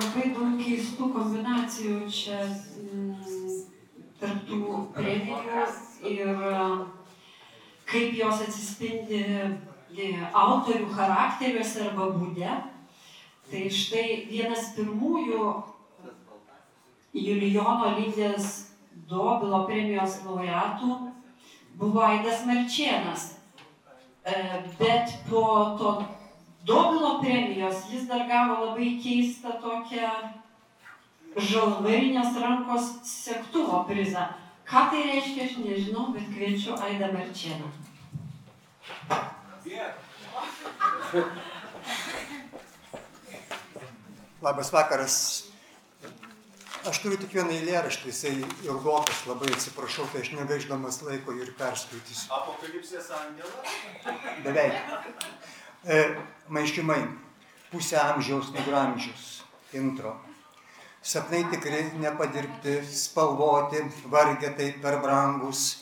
labai 0.00 0.28
daug 0.32 0.52
keistų 0.56 1.06
kombinacijų 1.12 1.96
čia 2.08 2.38
tarptų 4.16 4.60
premijų 4.94 5.64
ir 6.08 6.38
kaip 7.90 8.14
jos 8.16 8.40
atsispindi 8.46 9.20
autorių 10.42 10.88
charakteriuose 10.94 11.82
arba 11.90 12.06
būde. 12.14 12.54
Tai 13.50 13.64
štai 13.80 14.06
vienas 14.30 14.70
pirmųjų 14.78 15.50
Julijono 17.12 17.90
Lydės 17.98 18.48
Dobilo 19.10 19.66
premijos 19.68 20.22
laureatų 20.24 20.96
buvo 21.76 22.06
Aidas 22.08 22.46
Marčienas. 22.48 23.28
Bet 24.80 25.12
po 25.28 25.44
to 25.76 25.92
Dobilo 26.64 27.20
premijos 27.22 27.86
jis 27.92 28.06
dar 28.08 28.26
gavo 28.28 28.58
labai 28.66 28.92
keistą 29.02 29.56
tokią 29.62 30.10
žalvarinės 31.36 32.36
rankos 32.42 32.90
sektuvo 33.06 33.84
prizą. 33.88 34.26
Ką 34.70 34.82
tai 34.92 35.02
reiškia, 35.08 35.46
aš 35.46 35.54
nežinau, 35.64 36.10
bet 36.14 36.26
kviečiu 36.30 36.76
Aidą 36.78 37.08
Marčieną. 37.14 37.70
Labas 44.42 44.70
vakaras. 44.72 45.16
Aš 46.88 47.00
turiu 47.02 47.18
tik 47.20 47.34
vieną 47.36 47.52
eilėraštį, 47.52 48.08
jisai 48.08 48.30
ilgokas, 48.64 49.26
labai 49.28 49.50
atsiprašau, 49.52 50.06
tai 50.12 50.22
aš 50.24 50.30
negaiždamas 50.38 51.02
laiko 51.04 51.34
ir 51.36 51.50
perskaitysiu. 51.58 52.30
Apokalipsės 52.32 53.10
angelas. 53.18 53.74
Beveik. 54.46 54.78
E, 55.84 56.16
maiškimai. 56.48 57.08
Pusę 57.72 58.00
amžiaus 58.00 58.52
nugramžius. 58.52 59.42
Intro. 59.72 60.16
Sapnai 61.02 61.44
tikri, 61.50 61.84
nepadirbti, 61.96 62.82
spalvoti, 62.84 63.80
vargetai 64.04 64.74
per 64.82 65.00
brangus. 65.00 65.80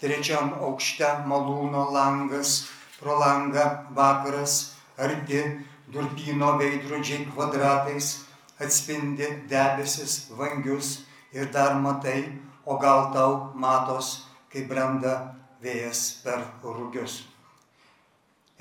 Trečiam 0.00 0.52
aukšte 0.60 1.08
malūno 1.24 1.86
langas, 1.94 2.68
pro 3.00 3.16
langą 3.16 3.64
vakaras, 3.96 4.74
arti, 4.98 5.40
durpyno 5.88 6.58
veidrodžiai 6.58 7.24
kvadratais, 7.32 8.26
atspindi 8.60 9.48
debesis 9.48 10.28
vangius 10.36 11.06
ir 11.32 11.48
dar 11.48 11.80
matai, 11.80 12.36
o 12.66 12.76
gal 12.76 13.12
tau 13.14 13.52
matos, 13.54 14.26
kai 14.52 14.68
brenda 14.68 15.32
vėjas 15.62 16.20
per 16.24 16.50
rūgius. 16.60 17.31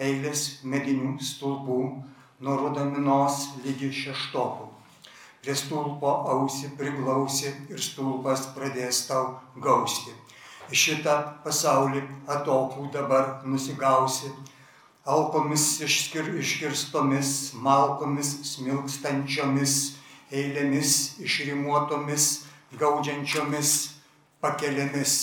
Eilės 0.02 0.64
medinių 0.66 1.20
stulpų 1.22 1.76
nuo 2.42 2.54
rudaminos 2.58 3.52
lygi 3.62 3.92
šeštokų. 3.94 4.66
Prie 5.42 5.54
stulpo 5.58 6.14
ausį 6.32 6.72
priglausi 6.78 7.52
ir 7.70 7.82
stulpas 7.82 8.48
pradės 8.56 9.04
tau 9.10 9.36
gausti. 9.62 10.14
Į 10.74 10.80
šitą 10.84 11.16
pasaulį 11.44 12.02
atokų 12.34 12.88
dabar 12.96 13.30
nusigausi, 13.46 14.32
alkomis 15.06 15.68
išskir, 15.86 16.34
iškirstomis, 16.42 17.52
malkomis 17.54 18.34
smilkstančiomis, 18.56 19.78
eilėmis 20.34 20.96
išrimuotomis, 21.28 22.28
gaudžiančiomis 22.82 23.76
pakelėmis. 24.42 25.16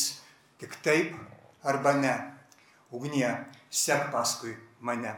Tik 0.62 0.78
taip 0.86 1.18
arba 1.66 1.98
ne. 1.98 2.16
Ugnie, 2.94 3.34
sek 3.70 4.10
paskui 4.14 4.54
mane. 4.80 5.14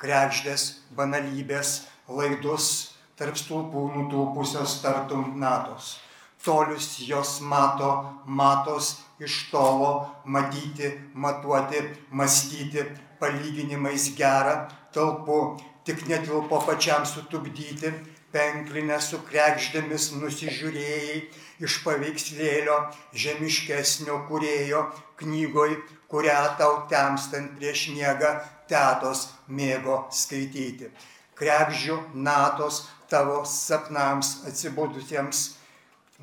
Krekždės, 0.00 0.80
banalybės, 0.96 1.84
laidus, 2.08 2.94
tarp 3.18 3.38
stulpų 3.38 3.86
nutūpusios 3.94 4.80
tartum 4.82 5.36
natos. 5.40 5.98
Tolius 6.44 6.98
jos 7.00 7.38
mato, 7.40 7.90
matos 8.26 8.98
iš 9.22 9.48
tolo, 9.50 10.10
matyti, 10.24 10.90
matuoti, 11.14 11.80
mąstyti, 12.10 12.84
palyginimais 13.20 14.10
gera, 14.18 14.66
talpu, 14.92 15.56
tik 15.84 16.04
netilpo 16.10 16.60
pačiam 16.66 17.06
sutupdyti, 17.08 17.94
penklinę 18.34 18.98
su 19.00 19.20
krekždėmis 19.28 20.10
nusižiūrėjai 20.18 21.18
iš 21.64 21.78
paveikslėlio 21.86 22.78
žemiškesnio 23.24 24.24
kurėjo 24.28 24.88
knygoj, 25.20 25.76
kurią 26.10 26.56
tau 26.58 26.84
temstant 26.90 27.56
prieš 27.58 27.88
miegą 27.94 28.34
tetos 28.70 29.28
mėgo 29.48 30.04
skaityti. 30.12 30.90
Krekždžių 31.34 31.98
natos 32.14 32.84
tavo 33.10 33.42
sapnams 33.48 34.44
atsibudusiems, 34.48 35.44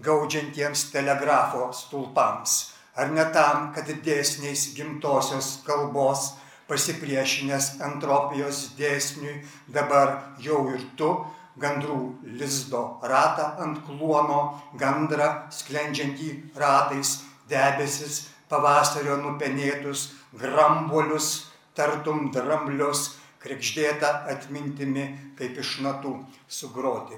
gaudžiantiems 0.01 0.87
telegrafo 0.93 1.71
stulpams. 1.75 2.71
Ar 2.95 3.11
ne 3.11 3.25
tam, 3.35 3.71
kad 3.75 3.87
dėsniais 4.05 4.71
gimtosios 4.75 5.59
kalbos 5.67 6.31
pasipriešinęs 6.71 7.77
entropijos 7.83 8.71
dėsniui 8.79 9.41
dabar 9.75 10.17
jau 10.39 10.63
ir 10.71 10.83
tu 10.99 11.11
gandrų 11.59 11.97
lizdo 12.39 12.81
ratą 13.03 13.47
ant 13.63 13.81
kluono, 13.87 14.61
gandrą 14.79 15.27
sklendžiantį 15.51 16.31
ratais, 16.55 17.17
debesis, 17.51 18.30
pavasario 18.51 19.17
nupenėtus, 19.23 20.11
grambuolius, 20.37 21.31
tartum 21.75 22.29
dramblius, 22.35 23.15
krekždėta 23.41 24.25
atmintimi, 24.29 25.07
kaip 25.39 25.57
iš 25.57 25.79
natų 25.85 26.17
sugroti 26.47 27.17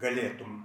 galėtum. 0.00 0.60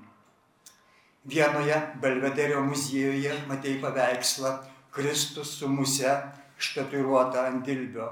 Vienoje 1.25 1.77
Belvederio 2.01 2.61
muziejuje 2.61 3.33
matei 3.49 3.79
paveikslą 3.81 4.51
Kristus 4.93 5.55
su 5.57 5.67
muse 5.67 6.11
ištatuiruota 6.59 7.47
ant 7.47 7.65
dilbio. 7.65 8.11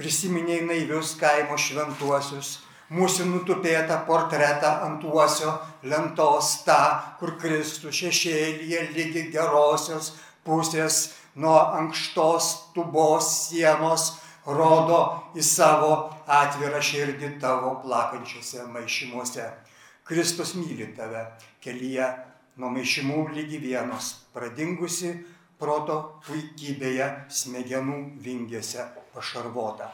prisiminiai 0.00 0.62
naivius 0.64 1.10
kaimo 1.20 1.58
šventuosius, 1.60 2.54
mūsų 2.88 3.26
nutupėtą 3.28 3.98
portretą 4.06 4.70
ant 4.86 5.02
uosio 5.04 5.52
lentos 5.84 6.54
tą, 6.64 6.78
kur 7.20 7.34
Kristų 7.42 7.92
šešėlyje 7.92 8.86
lygi 8.94 9.26
gerosios 9.34 10.14
pusės 10.46 11.00
nuo 11.34 11.58
ankštos 11.78 12.50
tubos 12.74 13.28
sienos 13.48 14.12
rodo 14.46 15.00
į 15.36 15.44
savo 15.44 15.92
atvirą 16.26 16.80
širdį 16.82 17.34
tavo 17.42 17.76
plakančiuose 17.84 18.66
maišymuose. 18.72 19.46
Kristus 20.06 20.54
myli 20.58 20.88
tave 20.96 21.26
kelyje 21.62 22.08
nuo 22.58 22.70
maišymų 22.74 23.28
lygi 23.36 23.60
vienos, 23.62 24.14
pradingusi 24.34 25.12
proto 25.60 25.96
puikybėje, 26.26 27.06
smegenų 27.28 27.98
vingėse 28.24 28.86
pašarvota. 29.14 29.90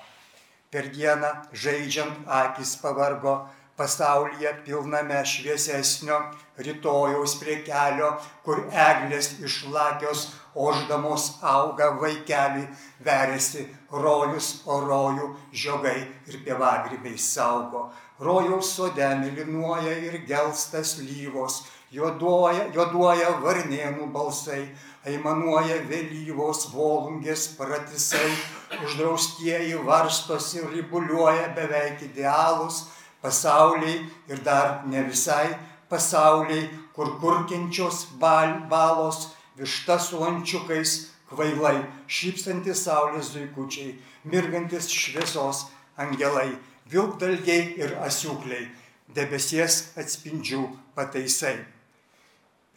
Per 0.71 0.89
dieną 0.95 1.31
žaidžiant 1.53 2.27
akis 2.27 2.77
pavargo, 2.83 3.37
pasaulyje 3.77 4.53
pilname 4.65 5.21
šviesesnio 5.25 6.19
rytojaus 6.59 7.37
prie 7.41 7.61
kelio, 7.67 8.15
kur 8.45 8.65
eglės 8.73 9.35
išlakios 9.45 10.31
oždamos 10.57 11.29
auga 11.45 11.91
vaikelį, 12.01 12.65
veriasi 13.05 13.67
rojus, 13.93 14.63
o 14.65 14.81
rojų 14.81 15.31
žiogai 15.53 15.99
ir 16.27 16.41
pievagrybiai 16.47 17.19
saugo. 17.21 17.91
Rojaus 18.21 18.73
sode 18.79 19.09
milinuoja 19.21 19.93
ir 20.09 20.23
gelstas 20.29 20.97
lyvos, 21.05 21.61
juoduoja, 21.93 22.71
juoduoja 22.73 23.35
varnėnų 23.45 24.09
balsai, 24.15 24.63
aimanuoja 25.07 25.83
vėlyvos 25.91 26.71
volungės 26.73 27.51
pratisai, 27.59 28.33
uždraustieji 28.81 29.77
varstosi 29.85 30.63
ir 30.63 30.73
ribuliuoja 30.79 31.51
beveik 31.59 32.09
idealus 32.09 32.87
pasauliai 33.27 34.05
ir 34.31 34.45
dar 34.47 34.87
ne 34.87 35.03
visai 35.11 35.59
pasauliai, 35.91 36.71
kur 36.95 37.19
kurkinčios 37.21 38.07
bal, 38.21 38.61
balos, 38.71 39.33
višta 39.59 39.99
su 39.99 40.23
ančiukais, 40.25 40.93
kvailai, 41.31 41.83
šypsantis 42.07 42.85
saulės 42.87 43.33
zuikučiai, 43.35 43.97
mirgantis 44.31 44.89
šviesos 44.95 45.67
angelai, 45.99 46.53
vilkdalgiai 46.91 47.75
ir 47.83 47.97
asiukliai, 48.07 48.69
debesies 49.15 49.97
atspindžių 49.99 50.63
pataisai. 50.95 51.57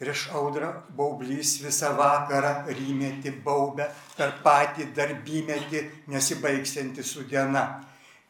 Prieš 0.00 0.30
audrą 0.32 0.70
baublys 0.96 1.58
visą 1.60 1.92
vakarą 1.98 2.64
rymėti 2.72 3.34
baubę 3.44 3.90
per 4.16 4.38
patį 4.44 4.88
darbymetį 4.96 5.82
nesibaigsianti 6.08 7.04
su 7.04 7.26
diena. 7.28 7.66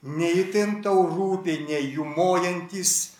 Neįtin 0.00 0.78
tau 0.84 1.02
rūpi 1.10 1.58
nei 1.68 1.90
jų 1.92 2.06
mojantis 2.08 3.16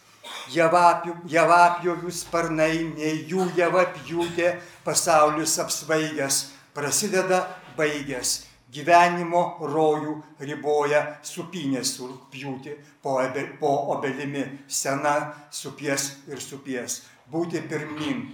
javapjovių 0.55 2.13
sparnai, 2.13 2.77
nei 2.97 3.27
jų 3.29 3.51
javapjūtė 3.59 4.55
pasaulis 4.85 5.59
apsvaigęs, 5.61 6.45
prasideda 6.73 7.43
baigęs 7.77 8.39
gyvenimo 8.71 9.59
rojų 9.61 10.15
riboja 10.47 11.03
supinės 11.27 11.97
surpjūti 11.97 12.77
po, 13.03 13.19
obe, 13.19 13.45
po 13.59 13.73
obelimi, 13.95 14.45
sena 14.69 15.35
supies 15.51 16.11
ir 16.31 16.41
supies. 16.43 17.03
Būti 17.31 17.63
pirmin, 17.71 18.25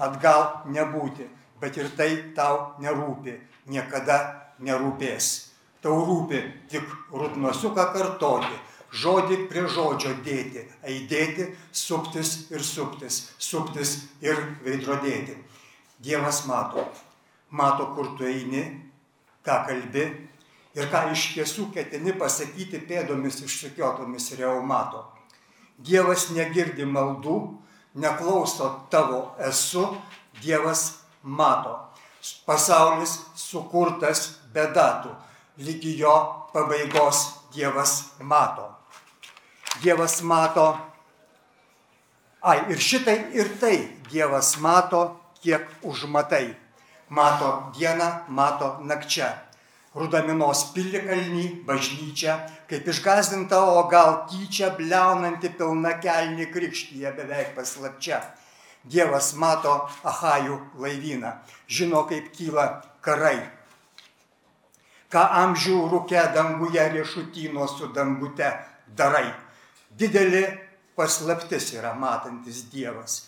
atgal 0.00 0.64
nebūti, 0.72 1.28
bet 1.60 1.78
ir 1.80 1.92
tai 1.96 2.10
tau 2.36 2.74
nerūpi, 2.82 3.36
niekada 3.72 4.18
nerūpės. 4.60 5.51
Tau 5.82 6.04
rūpi 6.06 6.38
tik 6.70 6.86
rūtnosiuką 7.10 7.88
kartoti, 7.94 8.58
žodį 8.94 9.38
prie 9.50 9.64
žodžio 9.66 10.12
dėti, 10.22 10.62
aidėti, 10.86 11.48
suptis 11.72 12.50
ir 12.52 12.62
suptis, 12.62 13.32
suptis 13.38 13.96
ir 14.22 14.38
veidrodėti. 14.62 15.34
Dievas 16.02 16.44
mato, 16.46 16.84
mato, 17.50 17.88
kur 17.96 18.12
tu 18.18 18.26
eini, 18.26 18.62
ką 19.42 19.58
kalbi 19.66 20.04
ir 20.78 20.88
ką 20.92 21.02
iš 21.12 21.32
tiesų 21.36 21.68
ketini 21.74 22.14
pasakyti 22.18 22.80
pėdomis 22.86 23.42
išsikiotomis 23.42 24.32
reumato. 24.38 25.04
Dievas 25.82 26.28
negirdi 26.30 26.86
maldų, 26.86 27.36
neklauso 27.98 28.70
tavo 28.90 29.32
esu, 29.42 29.88
Dievas 30.42 31.02
mato. 31.22 31.76
Pasaulis 32.46 33.18
sukurtas 33.36 34.38
be 34.54 34.64
datų, 34.74 35.10
lygi 35.58 35.98
jo 35.98 36.16
pabaigos 36.52 37.42
Dievas 37.52 38.04
mato. 38.20 38.70
Dievas 39.82 40.22
mato, 40.22 40.76
ai 42.40 42.70
ir 42.72 42.80
šitai 42.80 43.18
ir 43.36 43.58
tai 43.60 43.76
Dievas 44.10 44.56
mato, 44.56 45.20
kiek 45.42 45.68
užmatai 45.82 46.56
mato 47.12 47.72
dieną, 47.76 48.28
mato 48.28 48.78
nakčia. 48.80 49.28
Rudaminos 49.92 50.70
pilikalnį, 50.72 51.66
bažnyčią, 51.68 52.38
kaip 52.68 52.86
išgazdinta, 52.88 53.58
o 53.60 53.82
gal 53.92 54.22
tyčia 54.30 54.70
bleunanti 54.72 55.50
pilna 55.52 55.98
kelni 56.00 56.46
krikštyje 56.48 57.12
beveik 57.12 57.52
paslapčia. 57.52 58.22
Dievas 58.88 59.34
mato 59.36 59.74
Ahajų 60.08 60.56
laivyną, 60.80 61.34
žino, 61.68 62.06
kaip 62.08 62.32
kyla 62.32 62.80
karai. 63.04 63.44
Ką 65.12 65.22
amžių 65.42 65.78
rūke 65.92 66.22
danguje 66.34 66.86
riešutino 66.94 67.66
su 67.68 67.90
dangute 67.92 68.48
darai. 68.96 69.28
Didelį 69.92 70.46
paslaptis 70.96 71.74
yra 71.76 71.92
matantis 71.92 72.64
Dievas, 72.72 73.26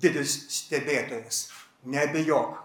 didis 0.00 0.38
stebėtojas. 0.48 1.50
Nebejok, 1.84 2.56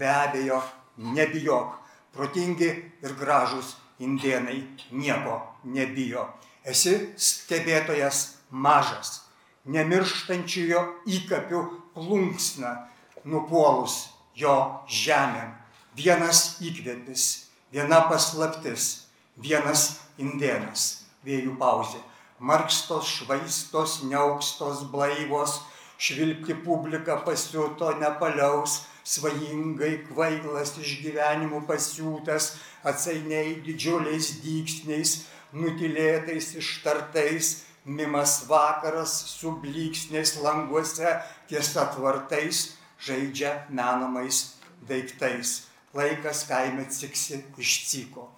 Be 0.00 0.08
abejo, 0.08 0.62
nebijok. 0.96 1.78
Protingi 2.12 2.68
ir 3.02 3.12
gražus 3.18 3.76
indienai 4.00 4.62
nieko 4.90 5.36
nebijo. 5.64 6.24
Esi 6.64 6.94
stebėtojas 7.16 8.22
mažas, 8.50 9.20
nemirštančiojo 9.64 10.80
įkapių 11.06 11.60
plunksna, 11.94 12.72
nupuolus 13.24 14.08
jo 14.34 14.56
žemėm. 14.88 15.54
Vienas 15.94 16.58
įkvėpis, 16.64 17.49
viena 17.72 18.02
paslaptis, 18.10 19.06
vienas 19.36 20.00
indėnas. 20.18 21.06
Vėjų 21.24 21.56
pauzė. 21.60 22.00
Markstos, 22.40 23.08
švaistos, 23.18 23.98
neaukstos, 24.08 24.86
blaivos, 24.88 25.58
švilpti 26.00 26.56
publika 26.64 27.18
pasiuto 27.26 27.92
nepaliaus, 28.00 28.80
svajingai 29.04 29.98
kvailas 30.08 30.72
iš 30.80 30.96
gyvenimų 31.04 31.60
pasiūtas, 31.68 32.54
atsainiai 32.88 33.58
didžiuliais 33.64 34.38
dyksniais, 34.40 35.16
nutilėtais 35.52 36.54
ištartais, 36.56 37.52
mimas 37.84 38.44
vakaras 38.48 39.12
su 39.34 39.52
blyksniais 39.60 40.38
languose 40.40 41.16
ties 41.48 41.74
atvartais 41.76 42.70
žaidžia 43.00 43.66
menamais 43.68 44.56
daiktais. 44.88 45.69
Laikas 45.94 46.44
kaime 46.48 46.86
ciksi 46.90 47.42
iš 47.58 47.76
ciko. 47.90 48.28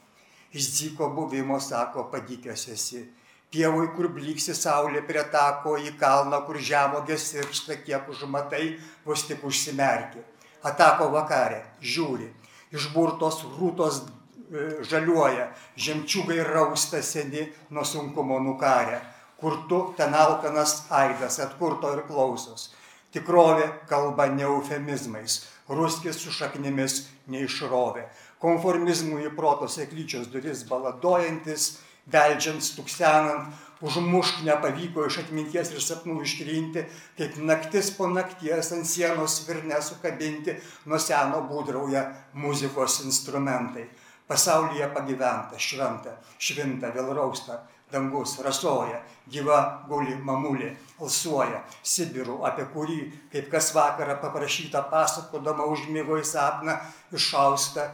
Iš 0.53 0.69
ciko 0.77 1.09
buvimo, 1.13 1.61
sako, 1.61 2.09
padykęs 2.13 2.69
esi. 2.73 3.07
Pievui, 3.53 3.91
kur 3.97 4.09
blyksi 4.13 4.55
saulė 4.57 5.03
prie 5.05 5.25
tako, 5.33 5.77
į 5.77 5.95
kalną, 6.01 6.41
kur 6.47 6.57
žemogės 6.57 7.33
iršta, 7.37 7.77
kiek 7.85 8.09
užmatai, 8.09 8.79
vos 9.05 9.27
tik 9.29 9.45
užsimerki 9.45 10.25
atako 10.63 11.11
vakarė, 11.13 11.63
žiūri, 11.83 12.29
išburtos 12.75 13.43
rūtos 13.57 14.03
e, 14.03 14.85
žaliuoja, 14.87 15.51
žemčiugai 15.77 16.41
rausta 16.47 17.03
seni 17.03 17.49
nuo 17.71 17.85
sunkumo 17.85 18.39
nukarę, 18.43 19.01
kur 19.41 19.65
tu 19.69 19.83
ten 19.99 20.15
alkanas 20.15 20.85
aidas 20.91 21.41
atkurto 21.43 21.91
ir 21.97 22.07
klausos. 22.07 22.71
Tikrovė 23.13 23.67
kalba 23.91 24.29
ne 24.33 24.47
eufemizmais, 24.49 25.43
ruskis 25.77 26.21
su 26.23 26.33
šaknimis 26.35 27.07
neišrovė, 27.33 28.07
konformizmų 28.43 29.23
į 29.29 29.33
proto 29.37 29.69
seklyčios 29.71 30.29
duris 30.33 30.65
baladojantis, 30.69 31.77
beldžiant, 32.11 32.63
stuksenant, 32.65 33.53
užmušk 33.83 34.43
nepavyko 34.47 35.07
iš 35.09 35.19
atminties 35.25 35.73
ir 35.75 35.83
sapnų 35.83 36.21
ištrinti, 36.23 36.85
kaip 37.19 37.39
naktis 37.43 37.91
po 37.97 38.07
nakties 38.11 38.73
ant 38.77 38.87
sienos 38.87 39.41
virne 39.49 39.81
sukabinti, 39.83 40.57
nuo 40.87 41.01
seno 41.03 41.43
būdrauja 41.51 42.07
muzikos 42.39 43.01
instrumentai. 43.07 43.89
Pasaulyje 44.31 44.87
pagyventa, 44.95 45.59
šventa, 45.59 46.15
švinta, 46.39 46.93
vėl 46.95 47.11
rausta, 47.19 47.59
dangus 47.93 48.39
rasoja, 48.45 49.03
gyva 49.31 49.85
guli 49.89 50.17
mamulė, 50.17 50.73
alsuoja, 51.01 51.63
Sibirų, 51.83 52.41
apie 52.49 52.67
kurį, 52.73 52.99
kaip 53.33 53.51
kas 53.53 53.73
vakarą 53.77 54.19
paprašyta 54.23 54.83
pasakodama 54.91 55.69
užmygo 55.71 56.19
į 56.21 56.27
sapną, 56.27 56.79
išausta 57.13 57.91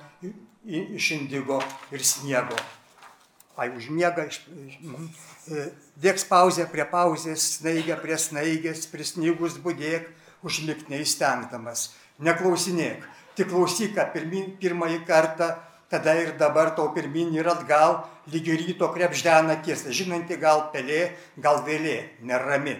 iš 0.65 1.13
indigo 1.19 1.63
ir 1.93 2.05
sniego. 2.05 2.57
ai 3.59 3.73
užmiega, 3.75 4.29
iš, 4.31 4.45
mhm. 4.47 5.09
E, 5.51 5.63
dėks 5.99 6.29
pauzę 6.29 6.67
prie 6.71 6.85
pauzės, 6.87 7.57
snaigę 7.57 7.97
prie 7.99 8.15
snaigės, 8.21 8.85
prisnygus 8.87 9.57
būdėk, 9.65 10.07
užmigti 10.47 10.93
neįstengdamas. 10.93 11.89
Neklausinėk, 12.23 13.03
tik 13.35 13.51
klausyk, 13.51 13.97
ką 13.97 14.05
pirmąjį 14.61 15.01
kartą, 15.09 15.57
tada 15.90 16.14
ir 16.14 16.38
dabar 16.38 16.77
tau 16.77 16.92
pirmin 16.94 17.33
ir 17.35 17.46
atgal, 17.46 18.05
lygi 18.33 18.59
ryto 18.59 18.92
krepždena 18.92 19.62
tiesa, 19.62 19.92
žinanti 19.92 20.37
gal 20.37 20.68
pelė, 20.72 21.14
gal 21.37 21.62
vėlė, 21.64 22.20
nerami. 22.22 22.77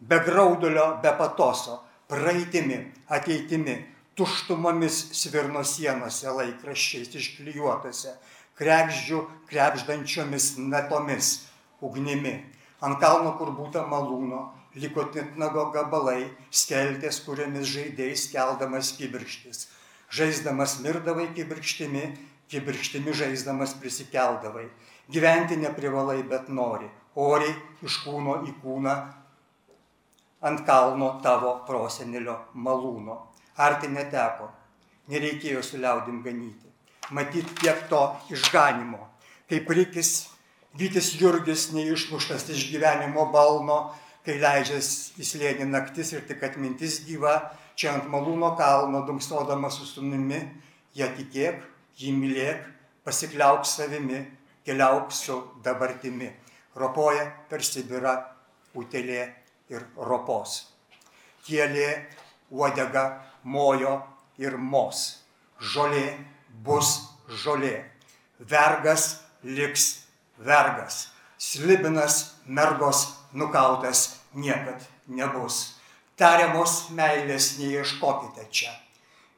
Be 0.00 0.18
graudulio, 0.26 0.98
be 1.02 1.12
patoso, 1.18 1.80
praeitimi, 2.10 2.80
ateitimi, 3.10 3.78
tuštumomis 4.18 4.98
svirno 5.14 5.62
sienose 5.62 6.30
laikraščiais 6.34 7.14
išklijuotose, 7.14 8.14
krekždžių 8.58 9.24
krepždančiomis 9.50 10.56
natomis, 10.58 11.32
ugnimi. 11.80 12.40
Ant 12.82 12.98
kalno, 13.02 13.34
kur 13.38 13.50
būta 13.54 13.84
malūno, 13.86 14.48
liko 14.78 15.06
tintnago 15.14 15.68
gabalai, 15.74 16.28
skeltės, 16.50 17.22
kuriamis 17.26 17.66
žaidėjai 17.70 18.18
skeldamas 18.18 18.92
kibirkštis. 18.98 19.66
Žaisdamas 20.10 20.78
mirdavai 20.84 21.28
kibirkštimi, 21.36 22.04
kibirkštimi 22.48 23.12
žaisdamas 23.12 23.74
prisikeldavai. 23.80 24.68
Gyventi 25.12 25.56
neprivalai, 25.60 26.22
bet 26.28 26.48
nori. 26.48 26.88
Oriai 27.18 27.54
iš 27.84 28.02
kūno 28.04 28.42
į 28.48 28.54
kūną 28.62 28.94
ant 30.48 30.64
kalno 30.66 31.18
tavo 31.22 31.58
prosenelio 31.66 32.38
malūno. 32.54 33.18
Arti 33.58 33.90
neteko, 33.90 34.48
nereikėjo 35.10 35.62
su 35.66 35.80
liaudim 35.82 36.22
ganyti. 36.22 36.68
Matyt 37.10 37.54
tiek 37.60 37.86
to 37.90 38.02
išganimo. 38.30 39.08
Kaip 39.48 39.70
rikis, 39.72 40.28
Vytis 40.78 41.14
Jurgis 41.18 41.70
neišmuštas 41.72 42.44
iš 42.52 42.68
gyvenimo 42.70 43.24
balno, 43.32 43.78
kai 44.22 44.36
leidžias 44.38 45.14
įslėni 45.18 45.64
naktis 45.66 46.12
ir 46.12 46.26
tik 46.28 46.44
atmintis 46.44 47.00
gyva, 47.06 47.38
čia 47.78 47.94
ant 47.94 48.08
malūno 48.10 48.54
kalno 48.58 49.04
dumsodama 49.06 49.70
su 49.70 49.86
sunimi, 49.86 50.40
ją 50.98 51.06
tikėk, 51.14 51.62
jį 51.98 52.14
mylėk, 52.16 52.64
pasikliauk 53.06 53.66
savimi, 53.66 54.24
keliauk 54.66 55.12
su 55.14 55.38
dabartimi. 55.62 56.30
Ropoja 56.78 57.24
per 57.50 57.62
Sibirą 57.64 58.16
utelė 58.78 59.22
ir 59.70 59.86
ropos. 59.96 60.58
Kielė, 61.46 61.88
uodega, 62.50 63.04
mojo 63.44 63.94
ir 64.42 64.58
mos. 64.58 65.22
Žolė 65.58 66.18
bus 66.66 66.98
žolė. 67.44 67.86
Vergas 68.38 69.22
liks 69.42 69.88
vergas. 70.38 71.08
Slibinas 71.38 72.34
mergos 72.46 73.06
nukautas 73.32 74.20
niekad 74.34 74.82
nebus. 75.06 75.77
Tariamos 76.18 76.88
meilės 76.98 77.52
neieškokite 77.60 78.48
čia. 78.50 78.72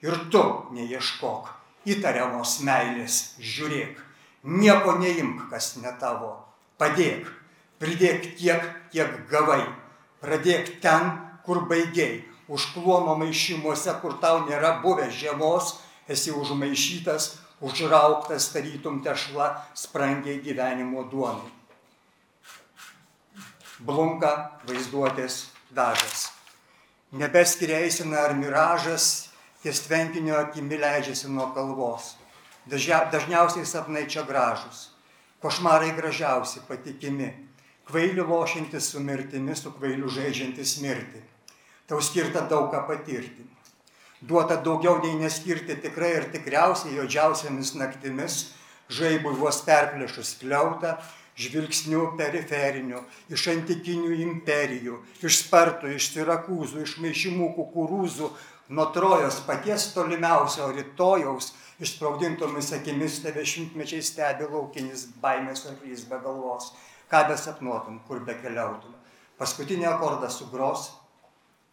Ir 0.01 0.15
tu 0.33 0.41
neieškok. 0.73 1.51
Įtariamos 1.85 2.55
meilės 2.65 3.35
žiūrėk. 3.37 3.99
Nieko 4.49 4.95
neimk, 4.97 5.43
kas 5.51 5.75
ne 5.77 5.93
tavo. 6.01 6.39
Padėk. 6.81 7.29
Pridėk 7.81 8.31
tiek, 8.41 8.65
kiek 8.97 9.13
gavai. 9.29 9.61
Pradėk 10.25 10.81
ten, 10.81 11.13
kur 11.45 11.67
baigiai. 11.69 12.25
Užklono 12.49 13.13
maišymuose, 13.21 13.93
kur 14.01 14.17
tau 14.25 14.47
nėra 14.49 14.79
buvę 14.81 15.11
žiemos, 15.13 15.77
esi 16.09 16.33
užmaišytas, 16.33 17.31
užrauktas 17.61 18.49
tarytum 18.57 19.05
tešla 19.05 19.53
sprangiai 19.77 20.41
gyvenimo 20.41 21.05
duonai. 21.13 21.53
Blunka 23.85 24.35
vaizduotės 24.65 25.51
dažas. 25.77 26.40
Nebeskiriaisina 27.13 28.25
ar 28.29 28.35
miražas, 28.39 29.29
ties 29.63 29.83
tvenkinio 29.87 30.37
akimi 30.39 30.79
leidžiasi 30.79 31.29
nuo 31.29 31.51
kalvos. 31.55 32.15
Dažia, 32.71 33.03
dažniausiai 33.13 33.67
sapnai 33.67 34.07
čia 34.09 34.23
gražus. 34.29 34.91
Košmarai 35.43 35.95
gražiausi, 35.97 36.63
patikimi. 36.69 37.33
Kvailių 37.91 38.27
lošintis 38.29 38.93
su 38.93 39.01
mirtimi, 39.03 39.57
su 39.57 39.73
kvailiu 39.75 40.09
žaidžiantis 40.09 40.77
mirti. 40.85 41.25
Tau 41.91 41.99
skirta 42.05 42.45
daug 42.47 42.71
ką 42.71 42.85
patirti 42.87 43.51
duota 44.21 44.57
daugiau 44.57 45.01
nei 45.03 45.17
neskirti 45.17 45.77
tikrai 45.81 46.13
ir 46.19 46.29
tikriausiai 46.33 46.97
juodžiausiamis 46.99 47.73
naktimis, 47.81 48.37
žaibui 48.93 49.33
vos 49.39 49.63
perplėšus 49.65 50.37
kliautą, 50.43 50.99
žvilgsnių 51.39 52.05
periferinių, 52.19 53.01
iš 53.31 53.47
antikinių 53.55 54.17
imperijų, 54.27 54.99
iš 55.23 55.43
spartų, 55.45 55.95
iš 55.97 56.11
sirakūzų, 56.15 56.85
iš 56.85 56.97
maišymų 57.05 57.53
kukurūzų, 57.59 58.31
nuo 58.71 58.87
trojos 58.95 59.41
paties 59.47 59.91
tolimiausio 59.95 60.71
rytojaus, 60.75 61.53
išspraudintomis 61.81 62.73
akimis 62.77 63.21
tave 63.25 63.45
šimtmečiai 63.47 64.05
stebi 64.05 64.51
laukinis 64.51 65.09
baimės 65.23 65.65
arklys 65.71 66.05
be 66.11 66.21
galvos. 66.23 66.73
Ką 67.11 67.25
besapnuotum, 67.27 68.03
kur 68.07 68.21
bekeliautum. 68.23 68.95
Paskutinį 69.41 69.89
akordą 69.91 70.29
sugros, 70.31 70.93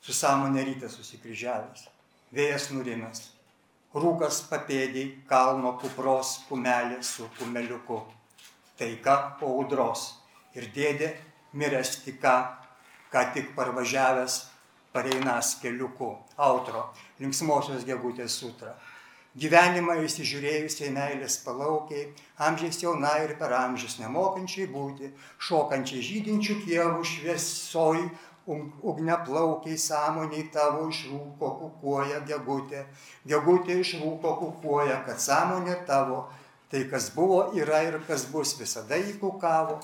su 0.02 0.16
sąmonė 0.16 0.64
ryte 0.66 0.90
susikryžiavęs 0.90 1.86
vėjas 2.34 2.72
nurimęs. 2.74 3.22
Rūkas 3.98 4.44
papėdį 4.50 5.04
kalno 5.30 5.74
kupros 5.82 6.38
kumelė 6.50 7.00
su 7.04 7.28
kumeliuku. 7.38 8.02
Taika 8.78 9.38
po 9.40 9.50
audros. 9.58 10.12
Ir 10.58 10.70
dėdė 10.74 11.14
miręs 11.58 11.98
tik 12.04 12.20
ką, 12.22 12.36
ką 13.14 13.24
tik 13.34 13.56
parvažiavęs 13.58 14.44
pareinas 14.94 15.56
keliuku. 15.62 16.14
Autro. 16.38 16.92
Linksmosios 17.22 17.86
gegutės 17.86 18.38
sutra. 18.42 18.76
Gyvenimą 19.38 20.00
įsižiūrėjusiai 20.02 20.88
meilės 20.96 21.36
palaukiai, 21.46 22.08
amžiais 22.42 22.80
jauna 22.82 23.12
ir 23.22 23.36
per 23.38 23.52
amžius 23.54 24.00
nemokančiai 24.02 24.66
būti, 24.72 25.12
šokančiai 25.46 26.02
žydinčių 26.08 26.56
kievų 26.64 27.04
šviesoj, 27.06 28.02
ugneplaukiai 28.48 29.78
sąmoniai 29.78 30.48
tavo 30.54 30.88
iš 30.90 31.04
rūko 31.12 31.52
kukuoja 31.60 32.24
gegutė, 32.26 32.86
gegutė 33.30 33.78
iš 33.84 33.98
rūko 34.02 34.34
kukuoja, 34.42 35.02
kad 35.06 35.22
sąmonė 35.22 35.76
tavo, 35.86 36.24
tai 36.72 36.84
kas 36.90 37.12
buvo, 37.16 37.52
yra 37.56 37.82
ir 37.88 38.00
kas 38.08 38.26
bus, 38.32 38.56
visada 38.60 38.98
jį 39.00 39.16
kukavo, 39.22 39.80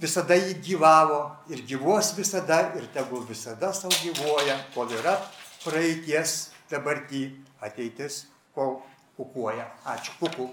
visada 0.00 0.36
jį 0.38 0.54
gyvavo 0.64 1.20
ir 1.52 1.64
gyvuos 1.68 2.14
visada 2.16 2.60
ir 2.78 2.88
tegul 2.94 3.26
visada 3.28 3.72
savo 3.76 3.94
gyvuoja, 4.00 4.56
kol 4.74 4.88
yra 4.96 5.18
praeities, 5.64 6.50
dabartį, 6.70 7.26
ateitis, 7.60 8.24
kol 8.56 8.80
kukuoja. 9.16 9.68
Ačiū, 9.84 10.16
kuku. 10.20 10.50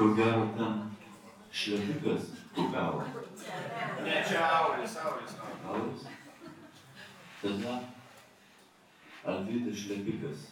Ko 0.00 0.14
gero 0.16 0.46
ten 0.56 0.89
šlepikas 1.52 2.22
kukavo. 2.54 3.04
Ne, 4.04 4.24
čia 4.28 4.48
auris, 4.60 4.96
auris. 4.96 5.34
Auris? 5.66 6.06
Tada 7.42 7.80
Alvydas 9.24 9.78
šlepikas. 9.78 10.50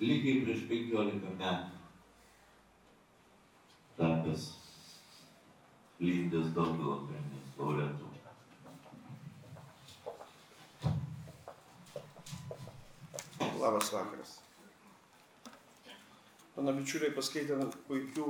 Lygiai 0.00 0.42
prieš 0.44 0.66
15 0.70 1.36
metų. 1.38 1.80
Tapęs 3.96 4.46
lydęs 6.02 6.48
Daugilo 6.56 6.96
premijos 7.06 7.58
laureatų. 7.58 8.08
Labas 13.62 13.92
vakaras. 13.94 14.32
Mano 16.56 16.74
bičiuliai 16.78 17.14
paskaitė 17.14 17.58
puikių 17.86 18.26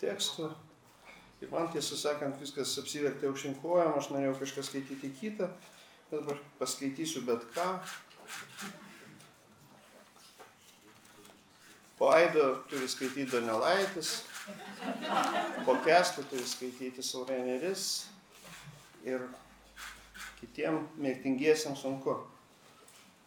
tekstų. 0.00 0.50
Ir 1.42 1.50
man 1.52 1.68
tiesą 1.72 1.98
sakant, 1.98 2.38
viskas 2.40 2.72
apsivertė 2.80 3.28
aukštinkojam, 3.28 3.96
aš 3.98 4.10
norėjau 4.14 4.36
kažką 4.40 4.64
skaityti 4.64 5.10
kitą, 5.18 5.50
dabar 6.12 6.38
paskaitysiu 6.60 7.24
bet 7.26 7.44
ką. 7.54 7.68
Po 11.98 12.10
Aido 12.14 12.46
turi 12.70 12.88
skaityti 12.90 13.30
Donelaitis, 13.30 14.14
po 15.66 15.76
Kestų 15.84 16.24
turi 16.30 16.46
skaityti 16.48 17.04
Saureneris 17.04 18.06
ir 19.06 19.26
kitiem 20.40 20.80
mirtingiesiam 20.96 21.76
sunku. 21.76 22.16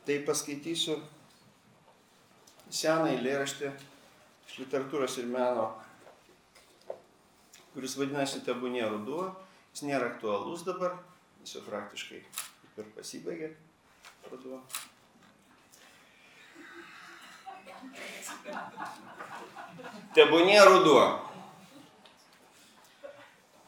Tai 0.07 0.17
paskaitysiu 0.27 0.97
seną 2.71 3.11
eilėraštį 3.13 3.71
iš 3.71 4.59
literatūros 4.61 5.17
ir 5.21 5.27
meno, 5.31 5.69
kuris 7.77 7.93
vadinasi 8.01 8.41
Tebūnė 8.41 8.89
ruduo 8.89 9.29
Jis 9.77 9.83
nėra 9.85 10.07
aktualus 10.09 10.63
dabar, 10.65 10.95
jis 11.43 11.51
jau 11.53 11.59
praktiškai 11.67 12.23
kaip 12.25 12.79
ir 12.81 12.85
pasibaigė. 12.95 13.49
Ruduo. 14.31 14.57
Tebūnė 20.17 20.57
ruduo. 20.65 21.03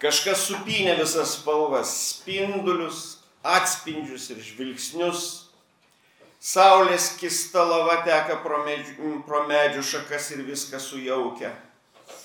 Kažkas 0.01 0.47
supynė 0.49 0.97
visas 0.97 1.36
spalvas, 1.38 1.93
spindulius, 2.16 3.20
atspindžius 3.45 4.32
ir 4.34 4.41
žvilgsnius. 4.49 5.30
Saulės 6.41 7.12
kista 7.22 7.70
lava 7.70 8.01
teka 8.10 8.41
pro 8.41 8.64
medžių, 8.66 9.20
pro 9.30 9.45
medžių 9.45 9.86
šakas 9.93 10.34
ir 10.34 10.47
viską 10.49 10.82
sujaukia. 10.82 11.53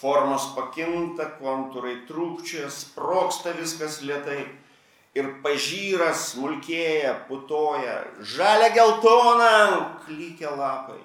Formos 0.05 0.51
pakinta, 0.53 1.31
kontūrai 1.39 2.03
trūkčioja, 2.05 2.69
sproksta 2.69 3.55
viskas 3.57 4.03
lietai. 4.05 4.43
Ir 5.17 5.31
pažyra, 5.41 6.11
smulkėja, 6.13 7.15
putoja, 7.29 7.95
žalia 8.21 8.69
geltona, 8.75 9.49
klykia 10.05 10.51
lapai. 10.59 10.99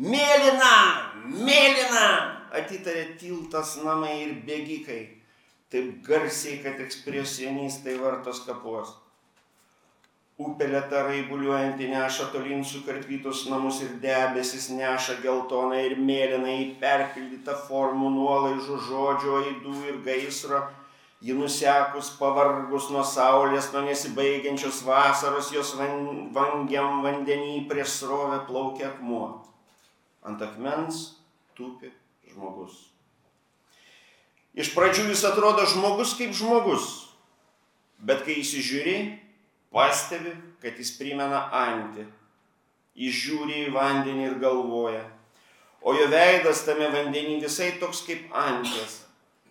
Mėlyna, 0.00 0.72
mėlyna, 1.44 2.06
atitarė 2.56 3.18
tiltas 3.20 3.74
namai 3.84 4.14
ir 4.22 4.32
bėgikai. 4.48 5.02
Taip 5.68 6.00
garsiai, 6.06 6.62
kad 6.64 6.80
ekspresionistai 6.80 7.98
vartos 8.00 8.40
kapuos. 8.46 8.96
Upelė 10.40 10.80
tarai 10.88 11.18
buliuojanti 11.28 11.90
neša 11.90 12.30
tolin 12.32 12.62
sukarpytus 12.64 13.42
namus 13.50 13.82
ir 13.84 13.90
debesis 14.00 14.70
neša 14.72 15.18
geltoną 15.20 15.76
ir 15.84 15.98
mėlyną 16.00 16.54
į 16.62 16.66
perpildytą 16.80 17.58
formų 17.66 18.08
nuolaižų 18.14 18.78
žodžio, 18.86 19.34
aidų 19.42 19.74
ir 19.90 19.98
gaisro. 20.06 20.62
Ji 21.20 21.36
nusekus, 21.36 22.14
pavargus 22.16 22.88
nuo 22.88 23.04
saulės, 23.04 23.68
nuo 23.74 23.84
nesibaigiančios 23.84 24.80
vasaros, 24.86 25.52
jos 25.52 25.74
van, 25.76 26.30
vangiam 26.32 27.02
vandenį 27.04 27.66
prieš 27.68 27.98
srovę 28.00 28.40
plaukia 28.48 28.88
akmuo. 28.94 29.26
Ant 30.24 30.40
akmens 30.40 31.02
tupi 31.52 31.92
žmogus. 32.32 32.86
Iš 34.56 34.72
pradžių 34.72 35.10
jis 35.12 35.28
atrodo 35.28 35.68
žmogus 35.68 36.16
kaip 36.16 36.32
žmogus, 36.32 36.88
bet 38.00 38.24
kai 38.24 38.40
įsižiūri, 38.40 39.19
pastebi, 39.72 40.34
kad 40.62 40.78
jis 40.78 40.92
primena 40.98 41.46
antį. 41.54 42.06
Jis 43.00 43.16
žiūri 43.24 43.64
į 43.66 43.74
vandenį 43.74 44.26
ir 44.26 44.38
galvoja, 44.42 45.04
o 45.80 45.94
jo 45.96 46.08
veidas 46.12 46.64
tame 46.66 46.90
vandenį 46.92 47.38
visai 47.44 47.72
toks 47.80 48.02
kaip 48.06 48.34
anties. 48.36 49.00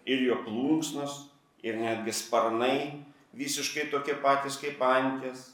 Ir 0.09 0.21
jo 0.25 0.39
plunksnos, 0.43 1.29
ir 1.63 1.77
netgi 1.79 2.13
sparnai 2.15 2.75
visiškai 3.33 3.89
tokie 3.91 4.15
patys 4.23 4.57
kaip 4.61 4.81
anties. 4.81 5.49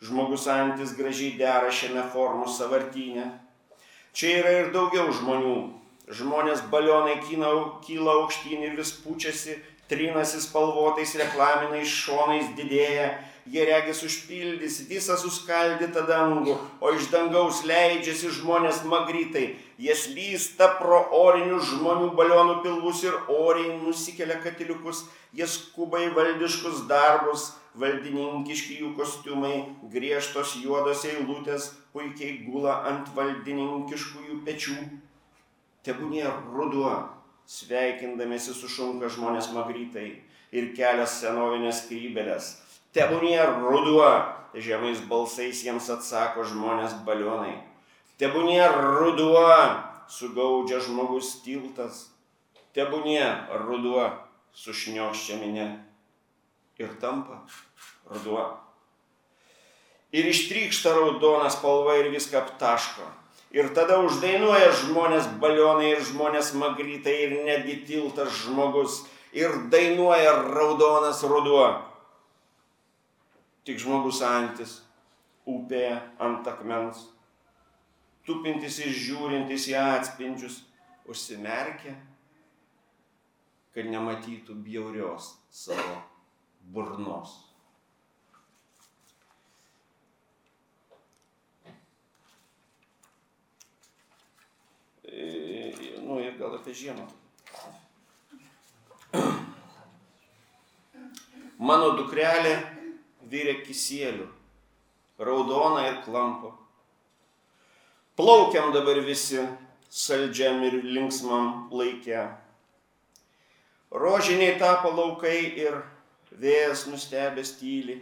Žmogus 0.00 0.46
antis 0.48 0.94
gražiai 0.96 1.36
dera 1.36 1.68
šiame 1.68 2.06
formų 2.12 2.48
savartinė. 2.48 3.26
Čia 4.16 4.38
yra 4.40 4.54
ir 4.62 4.70
daugiau 4.74 5.10
žmonių. 5.12 5.56
Žmonės 6.10 6.64
balionai 6.72 7.20
kyla, 7.22 7.50
kyla 7.84 8.14
aukštyn 8.22 8.64
ir 8.66 8.72
vis 8.78 8.90
pučiasi, 9.04 9.58
trinasi 9.90 10.40
spalvotais 10.42 11.12
reklaminiais 11.20 11.92
šonais 11.92 12.48
didėja, 12.56 13.12
jie 13.50 13.64
regis 13.66 14.02
užpildys 14.06 14.76
visą 14.88 15.16
suskaldytą 15.18 16.04
dangų, 16.08 16.56
o 16.80 16.92
iš 16.94 17.08
dangaus 17.12 17.64
leidžiasi 17.66 18.30
žmonės 18.38 18.82
magritai, 18.88 19.56
jie 19.80 19.96
slysta 19.96 20.68
pro 20.78 21.00
orinių 21.18 21.58
žmonių 21.72 22.12
balionų 22.18 22.60
pilvus 22.64 23.02
ir 23.06 23.16
oriai 23.34 23.78
nusikelia 23.82 24.38
katiliukus, 24.44 25.04
jie 25.34 25.48
skuba 25.50 26.02
į 26.06 26.12
valdiškus 26.16 26.84
darbus, 26.90 27.50
valdininkiški 27.80 28.80
jų 28.80 28.94
kostiumai, 28.98 29.54
griežtos 29.92 30.56
juodos 30.62 31.04
eilutės 31.06 31.70
puikiai 31.94 32.40
gula 32.46 32.80
ant 32.90 33.10
valdininkiškųjų 33.14 34.40
pečių. 34.46 34.78
Tebūnie 35.86 36.26
ruduo, 36.52 36.92
sveikindamėsi 37.50 38.54
sušunka 38.54 39.08
žmonės 39.10 39.50
magritai 39.54 40.10
ir 40.52 40.72
kelias 40.76 41.20
senovinės 41.22 41.86
krybelės. 41.88 42.56
Tebūnie 42.90 43.38
ruduo, 43.62 44.08
žemais 44.50 44.98
balsais 45.06 45.60
jiems 45.62 45.86
atsako 45.94 46.42
žmonės 46.42 46.96
balionai. 47.06 47.60
Tebūnie 48.18 48.64
ruduo, 48.74 49.46
sugaudžia 50.10 50.80
žmogus 50.82 51.36
tiltas. 51.44 52.08
Tebūnie 52.74 53.22
ruduo, 53.62 54.08
sušniokščia 54.58 55.38
minė. 55.38 55.68
Ir 56.82 56.90
tampa 56.98 57.44
ruduo. 58.10 58.42
Ir 60.10 60.26
ištrykšta 60.26 60.90
raudona 60.96 61.46
spalva 61.54 61.94
ir 62.00 62.08
viską 62.10 62.40
aptaško. 62.40 63.06
Ir 63.54 63.70
tada 63.74 64.00
uždainuoja 64.02 64.72
žmonės 64.82 65.28
balionai 65.38 65.92
ir 65.92 66.02
žmonės 66.10 66.50
magritai 66.58 67.14
ir 67.28 67.36
netgi 67.46 67.78
tiltas 67.86 68.34
žmogus. 68.42 69.04
Ir 69.30 69.54
dainuoja 69.70 70.34
raudonas 70.50 71.22
ruduo. 71.22 71.68
Tik 73.70 73.78
žmogus 73.78 74.18
antis, 74.26 74.70
upėje 75.46 75.92
ant 76.18 76.48
akmens, 76.50 77.04
tupintis 78.26 78.80
ir 78.82 78.90
žiūrintis 78.90 79.68
į 79.70 79.76
atspindžius, 79.78 80.56
užsimerkia, 81.06 81.92
kad 83.70 83.86
nematytų 83.92 84.56
bjaurios 84.64 85.28
savo 85.54 86.00
burnos. 86.74 87.36
nu 96.10 96.18
ir 96.18 96.34
gal 96.42 96.58
apie 96.58 96.74
žiemą. 96.74 97.06
Mano 101.70 101.94
dukrelė 101.94 102.79
vyrė 103.30 103.60
kisėlių, 103.64 104.26
raudona 105.18 105.86
ir 105.88 106.00
klampo. 106.04 106.52
Plaukiam 108.18 108.72
dabar 108.74 109.00
visi 109.06 109.40
saldžiam 109.90 110.62
ir 110.66 110.80
linksmam 110.84 111.70
laikė. 111.72 112.26
Rožiniai 113.90 114.58
tapo 114.60 114.92
laukai 114.94 115.38
ir 115.64 115.80
vėjas 116.42 116.86
nustebęs 116.90 117.56
tyli. 117.58 117.96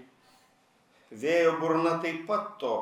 Vėjo 1.09 1.55
burna 1.61 1.97
taip 2.03 2.27
pat 2.29 2.57
to 2.61 2.75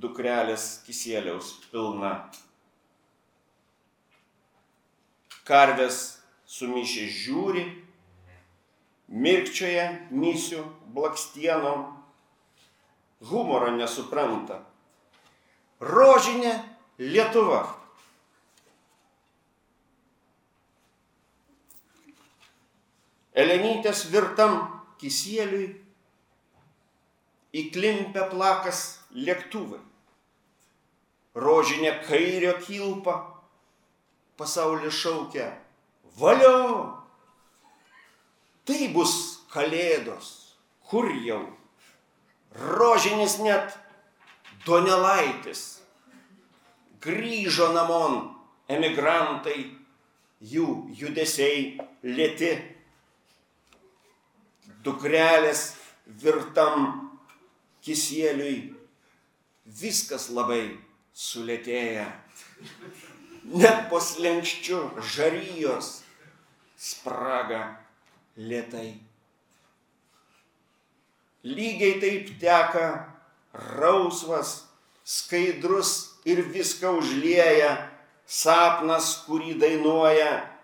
dukrelės 0.00 0.78
kisėliaus 0.86 1.50
pilna. 1.72 2.12
Karvės 5.48 5.98
sumišė 6.48 7.04
žiūri, 7.12 7.64
mirkčioje 9.08 9.84
misių 10.12 10.62
blakstienom, 10.94 11.86
humoro 13.30 13.70
nesupranta. 13.76 14.60
Rožinė 15.80 16.54
Lietuva. 16.98 17.62
Elenytės 23.38 24.08
virtam 24.10 24.56
kisėliui 24.98 25.68
įklimpę 27.54 28.26
plakas 28.32 28.98
lėktuvai. 29.14 29.78
Rožinė 31.38 31.92
kairio 32.08 32.56
kilpa 32.64 33.14
pasaulis 34.38 34.98
šaukia 34.98 35.52
valio. 36.18 36.97
Tai 38.68 38.88
bus 38.92 39.12
kalėdos, 39.48 40.26
kur 40.90 41.06
jau. 41.24 41.40
Rožinis 42.52 43.38
net 43.40 43.72
Donelaitis. 44.66 45.62
Grįžo 47.00 47.70
namon 47.72 48.18
emigrantai, 48.68 49.70
jų 50.52 50.66
judesiai 51.00 51.78
lėti. 52.04 52.52
Dukrelės 54.84 55.64
virtam 56.20 56.84
kisėliui 57.80 58.74
viskas 59.80 60.28
labai 60.28 60.62
sulėtėja. 61.16 62.04
Net 63.48 63.88
po 63.88 64.04
slenkščiu 64.04 64.84
žarijos 65.16 66.02
spraga 66.76 67.62
lietai. 68.38 68.94
Lygiai 71.44 71.98
taip 72.00 72.32
teka 72.40 72.86
rausvas, 73.78 74.64
skaidrus 75.04 76.20
ir 76.28 76.42
viską 76.52 76.98
užlieja 77.00 77.76
sapnas, 78.26 79.24
kurį 79.26 79.58
dainuoja. 79.60 80.54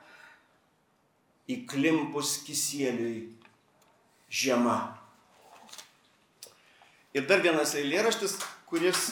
įklimpus 1.44 2.38
kisieliui 2.46 3.26
žiema. 4.32 4.96
Ir 7.12 7.26
dar 7.28 7.42
vienas 7.44 7.74
eilėraštis, 7.76 8.38
kuris 8.64 9.10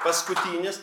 paskutinis, 0.00 0.80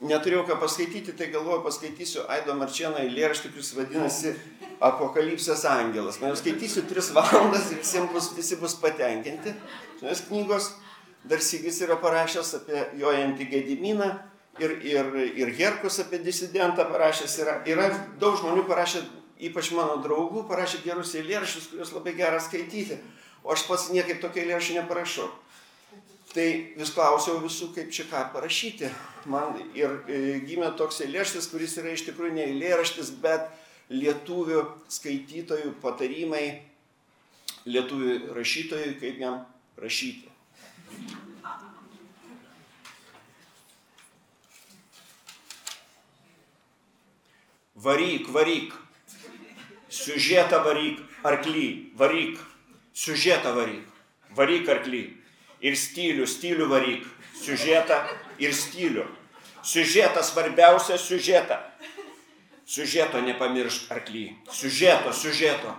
neturėjau 0.00 0.46
ką 0.48 0.56
paskaityti, 0.60 1.14
tai 1.16 1.28
galvoju, 1.32 1.62
paskaitysiu 1.66 2.24
Aido 2.32 2.54
Marčiano 2.56 3.00
eilėraštį, 3.02 3.52
kuris 3.52 3.74
vadinasi 3.76 4.34
Apokalipsės 4.80 5.66
angelas. 5.68 6.20
Man 6.20 6.32
jau 6.32 6.40
skaitysiu 6.40 6.86
tris 6.88 7.10
valandas 7.16 7.68
ir 7.72 7.82
visiems 7.82 8.12
bus, 8.14 8.30
visi 8.36 8.56
bus 8.60 8.76
patenkinti. 8.80 9.52
Šios 10.00 10.24
knygos 10.30 10.70
dar 11.28 11.42
Sigis 11.44 11.82
yra 11.84 11.98
parašęs 12.00 12.54
apie 12.62 12.86
jojantį 13.02 13.48
Gediminą 13.50 14.08
ir, 14.60 14.78
ir, 14.88 15.10
ir 15.36 15.52
Herkus 15.58 16.00
apie 16.00 16.22
disidentą 16.24 16.88
parašęs 16.88 17.36
yra. 17.44 17.58
Yra 17.68 17.90
daug 18.22 18.40
žmonių 18.40 18.64
parašę, 18.70 19.04
ypač 19.50 19.72
mano 19.76 20.00
draugų, 20.00 20.46
parašė 20.48 20.80
gerus 20.86 21.12
eilėraščius, 21.20 21.68
kuriuos 21.74 21.92
labai 21.98 22.16
gera 22.16 22.40
skaityti. 22.40 22.96
O 23.44 23.52
aš 23.52 23.68
pats 23.68 23.90
niekaip 23.92 24.20
tokio 24.24 24.42
eilėraščio 24.46 24.80
neparašau. 24.80 25.28
Tai 26.30 26.46
vis 26.78 26.92
klausiau 26.94 27.40
visų, 27.42 27.72
kaip 27.74 27.88
čia 27.90 28.04
ką 28.06 28.20
parašyti. 28.30 28.86
Man 29.30 29.56
ir 29.74 29.96
e, 30.06 30.18
gimė 30.46 30.70
toks 30.78 31.00
eilėraštis, 31.02 31.48
kuris 31.50 31.74
yra 31.82 31.90
iš 31.96 32.04
tikrųjų 32.06 32.36
ne 32.36 32.44
eilėraštis, 32.52 33.10
bet 33.18 33.48
lietuvių 33.90 34.62
skaitytojų 34.94 35.74
patarimai 35.82 36.44
lietuvių 37.66 38.34
rašytojui, 38.36 38.94
kaip 39.02 39.18
jam 39.18 39.42
rašyti. 39.80 40.30
Varyk, 47.80 48.28
varyk, 48.30 48.74
siužetą 49.90 50.62
varyk, 50.62 51.00
arklį, 51.26 51.68
varyk, 51.98 52.38
siužetą 52.94 53.54
varyk, 53.56 53.88
varyk 54.36 54.68
arklį. 54.68 55.19
Ir 55.60 55.76
stilių, 55.76 56.26
stilių 56.28 56.68
varyk, 56.70 57.04
siužetą 57.42 57.98
ir 58.40 58.54
stilių. 58.56 59.04
Siužetą 59.62 60.22
svarbiausia 60.24 60.96
siužetą. 60.98 61.58
Siužeto 62.64 63.20
nepamiršk 63.20 63.90
arklį. 63.92 64.24
Siužeto, 64.50 65.12
siužeto. 65.12 65.74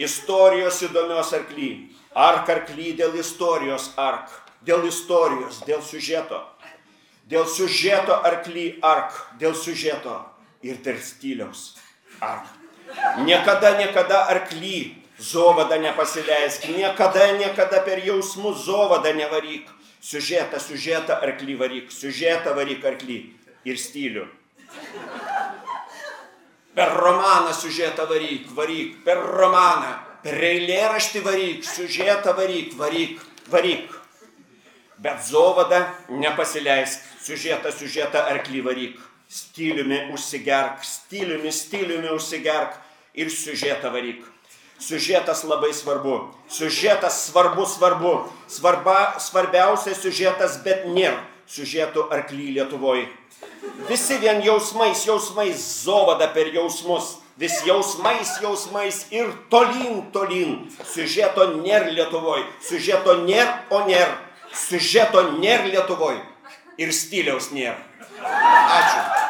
Istorijos 0.00 0.80
įdomios 0.82 1.30
arklį. 1.36 1.70
Ark 2.16 2.48
arklį 2.50 2.94
dėl 2.98 3.18
istorijos 3.20 3.92
ark. 4.00 4.32
Dėl 4.66 4.88
istorijos, 4.88 5.62
dėl 5.68 5.84
siužeto. 5.84 6.40
Dėl 7.30 7.46
siužeto 7.46 8.18
arklį 8.26 8.80
ark. 8.82 9.14
Dėl 9.38 9.54
siužeto 9.54 10.16
ir 10.66 10.80
dėl 10.84 10.98
stiliaus 11.04 11.76
ark. 12.20 12.48
Niekada, 13.24 13.76
niekada 13.78 14.24
arklį 14.32 14.99
zovada 15.20 15.76
nepasileisk. 15.76 16.64
Niekada, 16.72 17.36
niekada 17.36 17.84
per 17.84 18.00
jausmus 18.00 18.64
zovada 18.64 19.12
nevaryk. 19.12 19.68
Siužetą, 20.00 20.56
siužetą 20.56 21.20
arklį 21.20 21.58
varyk. 21.60 21.92
Siužetą 21.92 22.56
varyk 22.56 22.84
arklį 22.84 23.18
ir 23.68 23.76
stilių. 23.76 24.24
Per 26.74 26.92
romaną 26.96 27.52
siužetą 27.52 28.06
varyk, 28.08 28.48
varyk, 28.56 29.02
per 29.04 29.20
romaną, 29.20 29.92
per 30.24 30.38
eilėraštį 30.40 31.20
varyk, 31.26 31.64
siužetą 31.66 32.32
varyk, 32.38 32.72
varyk, 32.78 33.20
varyk. 33.52 33.96
Bet 35.00 35.20
zovada 35.26 35.82
nepasileisk, 36.08 37.04
siužetą, 37.20 37.72
siužetą 37.72 38.24
arklį 38.32 38.64
varyk. 38.64 38.98
Stiliumi 39.30 40.08
užsigerk, 40.14 40.80
stiliumi, 40.82 41.52
stiliumi 41.52 42.10
užsigerk 42.16 42.78
ir 43.14 43.28
siužetą 43.30 43.92
varyk. 43.92 44.24
Siužetas 44.80 45.44
labai 45.44 45.74
svarbu. 45.74 46.30
Siužetas 46.48 47.26
svarbu, 47.26 47.66
svarbu. 47.66 48.14
Svarba, 48.48 49.14
svarbiausias 49.20 50.00
siužetas, 50.00 50.56
bet 50.64 50.86
nėra 50.88 51.20
siužetų 51.50 52.06
arklį 52.14 52.54
Lietuvoje. 52.56 53.08
Visi 53.88 54.16
vien 54.22 54.40
jausmais, 54.44 55.02
jausmais, 55.06 55.60
zovada 55.84 56.30
per 56.32 56.48
jausmus. 56.54 57.18
Vis 57.40 57.60
jausmais, 57.66 58.34
jausmais 58.42 59.06
ir 59.10 59.30
tolyn, 59.52 60.02
tolyn. 60.12 60.56
Siužeto 60.84 61.46
nėra 61.60 61.92
Lietuvoje. 61.92 62.44
Siužeto 62.64 63.20
nėra, 63.24 63.62
o 63.72 63.84
nėra. 63.88 64.16
Siužeto 64.52 65.24
nėra 65.38 65.68
Lietuvoje. 65.68 66.20
Ir 66.80 66.92
stiliaus 66.96 67.52
nėra. 67.52 67.76
Ačiū. 68.20 69.20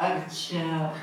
Ar 0.00 0.16
čia 0.32 0.94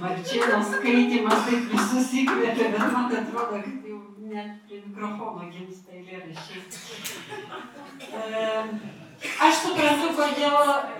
Marčėno 0.00 0.58
skaitimas 0.70 1.46
taip 1.46 1.72
visus 1.72 2.12
įkvėpė, 2.22 2.68
bet 2.74 2.86
man 2.92 3.06
atrodo, 3.20 3.60
kad 3.64 3.88
jau 3.88 3.98
net 4.30 4.50
prie 4.66 4.78
mikrofono 4.84 5.42
gimsta 5.52 5.96
eilėraščiai. 5.96 6.62
Aš 9.46 9.60
suprantu, 9.62 10.10
kodėl 10.18 10.58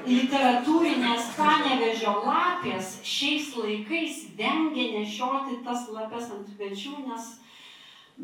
literatūrinės 0.09 1.32
panevežio 1.36 2.14
lapės 2.24 2.86
šiais 3.05 3.51
laikais 3.61 4.22
vengia 4.38 4.86
nešioti 4.97 5.61
tas 5.66 5.88
lapes 5.92 6.30
ant 6.32 6.49
pečių, 6.57 6.94
nes, 7.11 7.24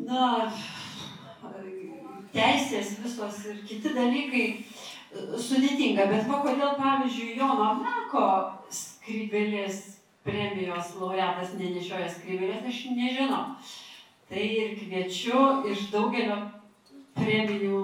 na, 0.09 0.23
teisės 2.33 2.97
visos 3.03 3.43
ir 3.49 3.61
kiti 3.67 3.93
dalykai 3.93 4.45
e, 4.49 4.61
sudėtinga. 5.37 6.07
Bet 6.09 6.29
va 6.29 6.41
kodėl, 6.45 6.73
pavyzdžiui, 6.79 7.35
Jono 7.37 7.73
Meko 7.81 8.29
skrybelės 8.73 9.83
premijos 10.23 10.93
laureatas 10.99 11.55
nenešioja 11.59 12.09
skrybelės, 12.11 12.65
aš 12.67 12.83
nežinau. 12.95 13.45
Tai 14.29 14.43
ir 14.43 14.75
kviečiu 14.79 15.39
iš 15.69 15.89
daugelio 15.91 16.37
premijų 17.17 17.81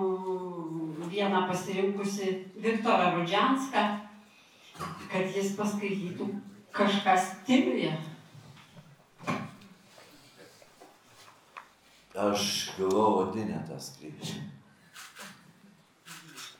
vieną 1.09 1.47
pasirinkusi 1.49 2.29
Viktorą 2.63 3.11
Rudžianską, 3.17 3.83
kad 5.11 5.35
jis 5.35 5.51
paskaitytų 5.57 6.29
kažką 6.75 7.17
stiliuje. 7.25 7.91
Aš 12.19 12.71
galvoju 12.77 13.19
odinę 13.23 13.59
tą 13.67 13.77
skrybėlę. 13.79 14.41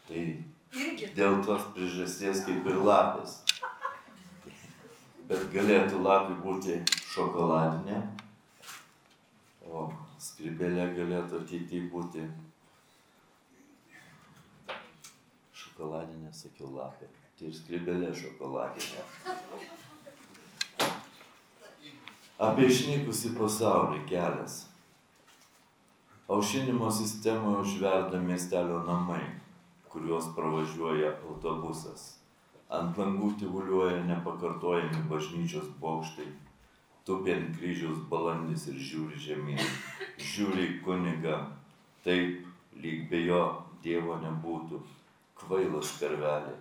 Tai 0.08 0.22
dėl 1.18 1.40
tos 1.46 1.66
priežasties 1.76 2.46
kaip 2.46 2.68
ir 2.70 2.80
lapės. 2.86 3.40
Bet 5.30 5.44
galėtų 5.54 6.00
lapė 6.02 6.36
būti 6.42 6.76
šokoladinė, 7.14 8.00
o 9.70 9.84
skrybėlė 10.18 10.88
galėtų 10.96 11.44
ateityje 11.44 11.84
būti 11.92 12.24
šokoladinė, 15.54 16.34
sakiau 16.34 16.74
lapė. 16.74 17.12
Tai 17.38 17.46
ir 17.46 17.54
skrybėlė 17.60 18.10
šokoladinė. 18.24 19.06
Apie 22.50 22.66
išnykusi 22.72 23.36
pasaulį 23.38 24.02
kelias. 24.10 24.64
Aušinimo 26.30 26.90
sistemoje 26.90 27.68
užverda 27.68 28.18
miestelio 28.22 28.82
namai, 28.88 29.22
kuriuos 29.94 30.34
pravažiuoja 30.34 31.20
autobusas. 31.22 32.19
Ant 32.70 33.00
langų 33.02 33.32
tyvuliuoja 33.42 34.04
nepakartojami 34.06 35.00
bažnyčios 35.10 35.72
bokštai. 35.82 36.28
Tupi 37.06 37.34
ant 37.34 37.56
kryžiaus 37.58 38.04
balandis 38.12 38.68
ir 38.70 38.78
žiūri 38.78 39.18
žemyn. 39.24 39.64
Žiūri 40.22 40.68
į 40.68 40.76
kunigą, 40.86 41.40
taip, 42.06 42.46
lyg 42.78 43.08
be 43.10 43.24
jo 43.26 43.42
Dievo 43.82 44.20
nebūtų. 44.22 44.84
Kvailas 45.40 45.96
karvelė, 45.98 46.54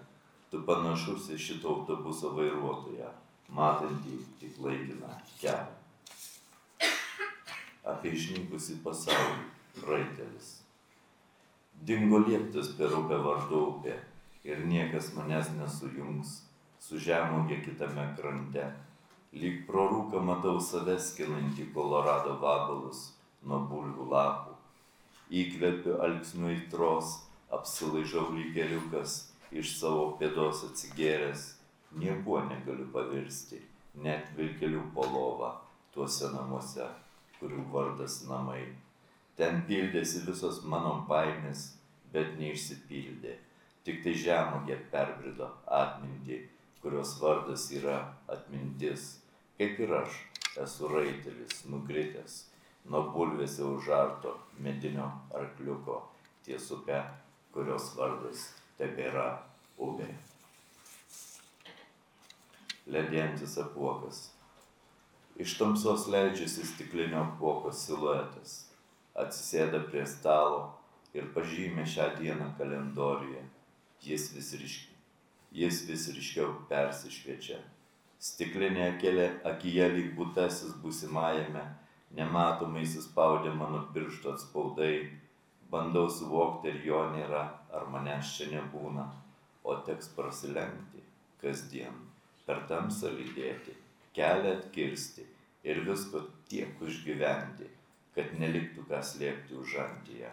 tu 0.48 0.62
panašus 0.64 1.28
į 1.34 1.38
šito 1.44 1.74
autobuso 1.74 2.32
vairuotoją, 2.38 3.12
matantį 3.52 4.22
tik 4.40 4.56
laikiną 4.64 5.12
kelią. 5.42 5.74
Apie 7.84 8.14
išnykusi 8.16 8.78
pasaulį, 8.84 9.48
raitelis. 9.84 10.54
Dingo 11.84 12.22
lieptas 12.24 12.72
per 12.78 12.94
upę 12.96 13.18
vardu 13.26 13.66
upė 13.72 13.98
ir 14.44 14.64
niekas 14.66 15.12
manęs 15.16 15.50
nesujungs 15.56 16.34
su 16.80 17.00
žemogė 17.02 17.60
kitame 17.64 18.06
krante. 18.18 18.66
Lyg 19.32 19.64
pro 19.68 19.84
rūką 19.92 20.22
matau 20.24 20.60
save 20.64 20.96
skinantį 21.04 21.68
Kolorado 21.74 22.38
vabalus 22.42 23.02
nuo 23.44 23.60
bulvių 23.70 24.08
lapų. 24.12 24.54
Įkvepiu 25.28 25.98
alksnių 26.04 26.54
įtros, 26.54 27.18
apsilaižau 27.52 28.30
lygeriukas, 28.32 29.18
iš 29.52 29.74
savo 29.80 30.14
pėdos 30.20 30.64
atsigėręs, 30.70 31.44
niekuo 32.00 32.40
negaliu 32.48 32.88
pavirsti, 32.94 33.60
net 34.00 34.32
vilkelių 34.38 34.86
po 34.94 35.04
lova 35.12 35.52
tuose 35.92 36.30
namuose, 36.32 36.86
kurių 37.40 37.66
vardas 37.72 38.22
namai. 38.28 38.62
Ten 39.36 39.60
pildėsi 39.68 40.24
visos 40.26 40.62
mano 40.64 40.94
baimės, 41.10 41.74
bet 42.12 42.34
neišsipildė. 42.40 43.36
Tik 43.88 44.02
tai 44.04 44.12
žemogė 44.20 44.74
perbrido 44.92 45.46
atmintį, 45.72 46.42
kurios 46.82 47.14
vardas 47.22 47.62
yra 47.72 47.96
atmintis. 48.28 49.14
Kaip 49.56 49.80
ir 49.80 49.94
aš 50.02 50.18
esu 50.60 50.90
raitelis, 50.92 51.62
nukritęs 51.72 52.34
nuo 52.92 53.00
bulvėse 53.14 53.64
užarto 53.64 54.34
medinio 54.60 55.08
arkliuko 55.40 56.02
ties 56.44 56.68
upe, 56.76 57.00
kurios 57.56 57.88
vardas 57.96 58.44
tebėra 58.76 59.26
upė. 59.80 60.12
Ledėjantis 62.92 63.56
apuokas. 63.64 64.26
Iš 65.40 65.56
tamsos 65.56 66.10
leidžiasi 66.12 66.68
stiklinio 66.74 67.24
apuoko 67.24 67.72
siluetas. 67.72 68.66
Atsisėda 69.16 69.86
prie 69.88 70.04
stalo 70.04 70.66
ir 71.16 71.32
pažymė 71.32 71.88
šią 71.88 72.14
dieną 72.20 72.52
kalendoriuje. 72.60 73.48
Jis 74.02 74.28
vis, 74.34 74.52
ryški, 74.60 74.94
jis 75.52 75.82
vis 75.88 76.06
ryškiau 76.14 76.52
persišviečia. 76.70 77.58
Stiklinė 78.22 78.84
akelė 78.92 79.28
akyje 79.46 79.88
lyg 79.94 80.12
būtasis 80.18 80.76
būsimajame, 80.82 81.64
nematomai 82.18 82.84
įsispaudė 82.86 83.52
mano 83.54 83.84
piršto 83.94 84.34
atspaudai 84.34 84.92
bandau 85.70 86.06
suvokti, 86.10 86.72
ar 86.72 86.78
jo 86.84 87.02
nėra, 87.14 87.42
ar 87.74 87.88
manęs 87.92 88.36
čia 88.36 88.48
nebūna, 88.52 89.04
o 89.64 89.74
teks 89.86 90.12
prasilenkti 90.16 91.02
kasdien, 91.42 91.98
per 92.46 92.64
tamsą 92.70 93.12
lydėti, 93.14 93.74
kelią 94.16 94.54
atkirsti 94.58 95.26
ir 95.68 95.82
visko 95.86 96.24
tiek 96.50 96.80
užgyventi, 96.82 97.68
kad 98.14 98.32
neliktų 98.40 98.86
ką 98.88 99.02
slėpti 99.04 99.58
užantyje. 99.58 100.30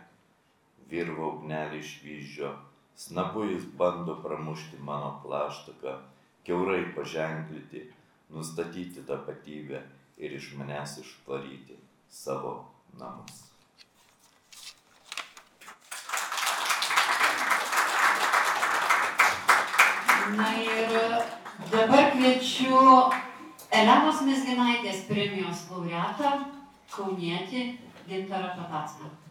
Virvo 0.89 1.34
ugnelį 1.36 1.82
išvyždžio, 1.82 2.53
snapu 2.96 3.43
jis 3.43 3.64
bando 3.78 4.16
pramušti 4.24 4.78
mano 4.80 5.22
plaštaką, 5.24 5.98
keurai 6.43 6.96
paženklyti, 6.96 7.91
nustatyti 8.30 9.04
tapatybę 9.08 9.82
ir 10.18 10.34
iš 10.34 10.54
manęs 10.60 10.98
išvaryti 11.02 11.76
savo 12.10 12.54
namus. 13.00 13.43
Na 20.36 20.48
ir 20.58 20.89
dabar 21.72 22.12
kviečiu 22.12 22.80
Elenos 23.76 24.22
Mizginaitės 24.26 25.04
premijos 25.10 25.68
laureatą, 25.70 26.32
kaunietį 26.96 27.68
Gintarą 28.08 28.56
Patacką. 28.58 29.24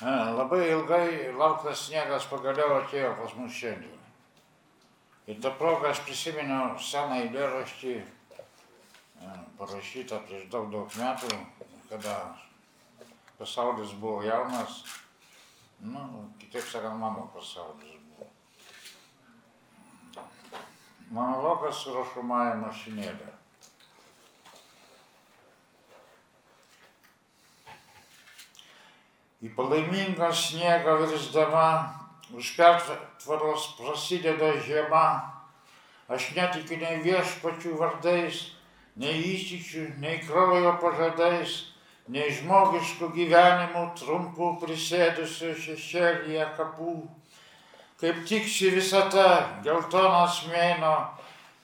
Labai 0.00 0.68
ilgai 0.70 1.32
lauktas 1.32 1.86
sniegas 1.86 2.26
pagaliau 2.28 2.82
atėjo 2.82 3.14
pas 3.16 3.32
mus 3.38 3.52
šiandien. 3.56 4.02
Ir 5.26 5.38
tą 5.40 5.54
progą 5.56 5.88
aš 5.88 6.02
prisiminiau 6.04 6.76
seną 6.76 7.16
eilėraštį, 7.22 7.94
parašytą 9.56 10.20
prieš 10.28 10.44
daug 10.52 10.68
daug 10.70 10.92
metų, 11.00 11.38
kada 11.88 12.16
pasaulis 13.38 13.96
buvo 13.96 14.20
jaunas, 14.22 14.82
nu, 15.80 16.28
kitaip 16.44 16.68
sakant, 16.68 17.00
mano 17.00 17.30
pasaulis 17.32 17.96
buvo. 18.10 18.28
Monologas 21.08 21.80
su 21.80 21.96
rašomąją 21.96 22.60
mašinėlę. 22.66 23.32
Į 29.44 29.50
palaimingą 29.52 30.30
sniegą 30.32 30.94
virsdama, 31.02 31.92
už 32.32 32.54
pertvaros 32.56 33.66
prasideda 33.76 34.54
žiema, 34.64 35.08
aš 36.08 36.30
netikiu 36.38 36.78
nei 36.80 37.02
viešpačių 37.04 37.74
vardais, 37.76 38.38
nei 38.96 39.20
įsičių, 39.34 39.84
nei 40.00 40.22
kraujo 40.24 40.72
pažadais, 40.80 41.58
nei 42.08 42.30
žmogiškų 42.32 43.10
gyvenimų 43.12 43.84
trumpų 44.00 44.50
prisėdusių 44.62 45.52
šešėlyje 45.66 46.48
kapų. 46.56 46.96
Kaip 48.00 48.24
tiksi 48.28 48.72
visata, 48.72 49.60
geltonas 49.64 50.46
mėno, 50.48 50.96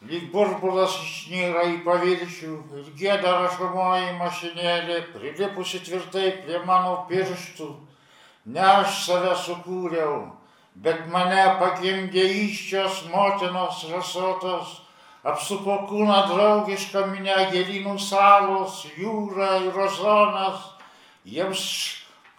lyg 0.09 0.29
burbulas 0.33 0.97
išnyra 1.05 1.65
į 1.71 1.79
paviršių 1.87 2.53
ir 2.81 2.91
gėda 2.99 3.33
rašomoji 3.45 4.13
mašinėlė, 4.19 4.99
prilipusi 5.15 5.83
tvirtai 5.87 6.29
prie 6.43 6.63
mano 6.67 7.05
pirštų. 7.11 7.69
Ne 8.53 8.63
aš 8.67 9.05
save 9.07 9.37
sukūriau, 9.45 10.17
bet 10.75 11.07
mane 11.13 11.45
pagimdė 11.61 12.25
iščios 12.43 13.05
motinos 13.13 13.85
rasotos, 13.93 14.81
apsupo 15.23 15.85
kūną 15.87 16.19
draugišką 16.33 17.07
minę 17.13 17.39
gėlynų 17.55 17.95
salos, 18.03 18.83
jūra 18.99 19.61
ir 19.63 19.79
ozonas, 19.87 20.73
jiems 21.23 21.63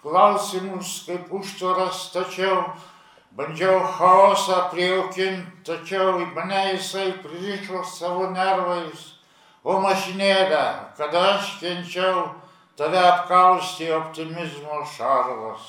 klausimus 0.03 1.05
kaip 1.07 1.32
užtvaras 1.32 2.09
tačiau 2.11 2.74
Bandžiau 3.34 3.79
chaosą 3.97 4.59
prijaukinti, 4.69 5.63
tačiau 5.65 6.19
į 6.21 6.25
mane 6.36 6.59
jisai 6.67 7.15
pririšo 7.23 7.79
savo 7.89 8.27
nervais. 8.29 9.07
O 9.65 9.79
mašinėlė, 9.81 10.65
kada 10.99 11.23
aš 11.31 11.55
kenčiau, 11.63 12.27
tave 12.77 12.99
apkausti 13.01 13.89
optimizmo 13.97 14.84
šarvas. 14.86 15.65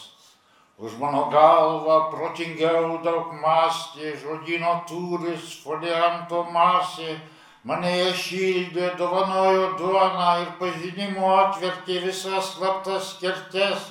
Už 0.77 0.99
mano 1.01 1.25
galvą 1.33 1.97
protingiau 2.13 3.01
daug 3.01 3.33
mąstė, 3.41 4.13
žodino 4.21 4.77
turis, 4.85 5.57
folianto 5.65 6.45
masė, 6.53 7.17
mane 7.65 7.97
jie 7.97 8.13
šildė, 8.27 8.93
dovanojo 9.01 9.71
duoną 9.81 10.31
ir 10.45 10.53
pažinimo 10.61 11.33
atvertė 11.39 12.03
visas 12.11 12.59
slaptas 12.59 13.15
kertes 13.25 13.89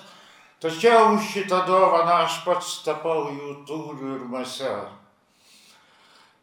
Tačiau 0.64 1.18
šitą 1.20 1.58
dovaną 1.68 2.22
aš 2.24 2.38
pats 2.46 2.68
tapau 2.86 3.26
jų 3.36 3.50
tūrių 3.68 4.12
ir 4.14 4.22
mase. 4.32 4.70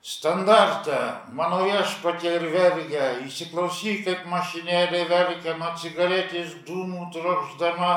Standartą, 0.05 0.99
mano 1.39 1.62
viešpatė 1.64 2.35
ir 2.37 2.45
vergia, 2.53 3.07
įsiklausyk, 3.25 4.03
kaip 4.05 4.29
mašinėlė 4.29 5.07
verkia 5.09 5.57
nuo 5.57 5.73
cigaretės 5.81 6.53
dūmų 6.68 7.09
trokšdama, 7.16 7.95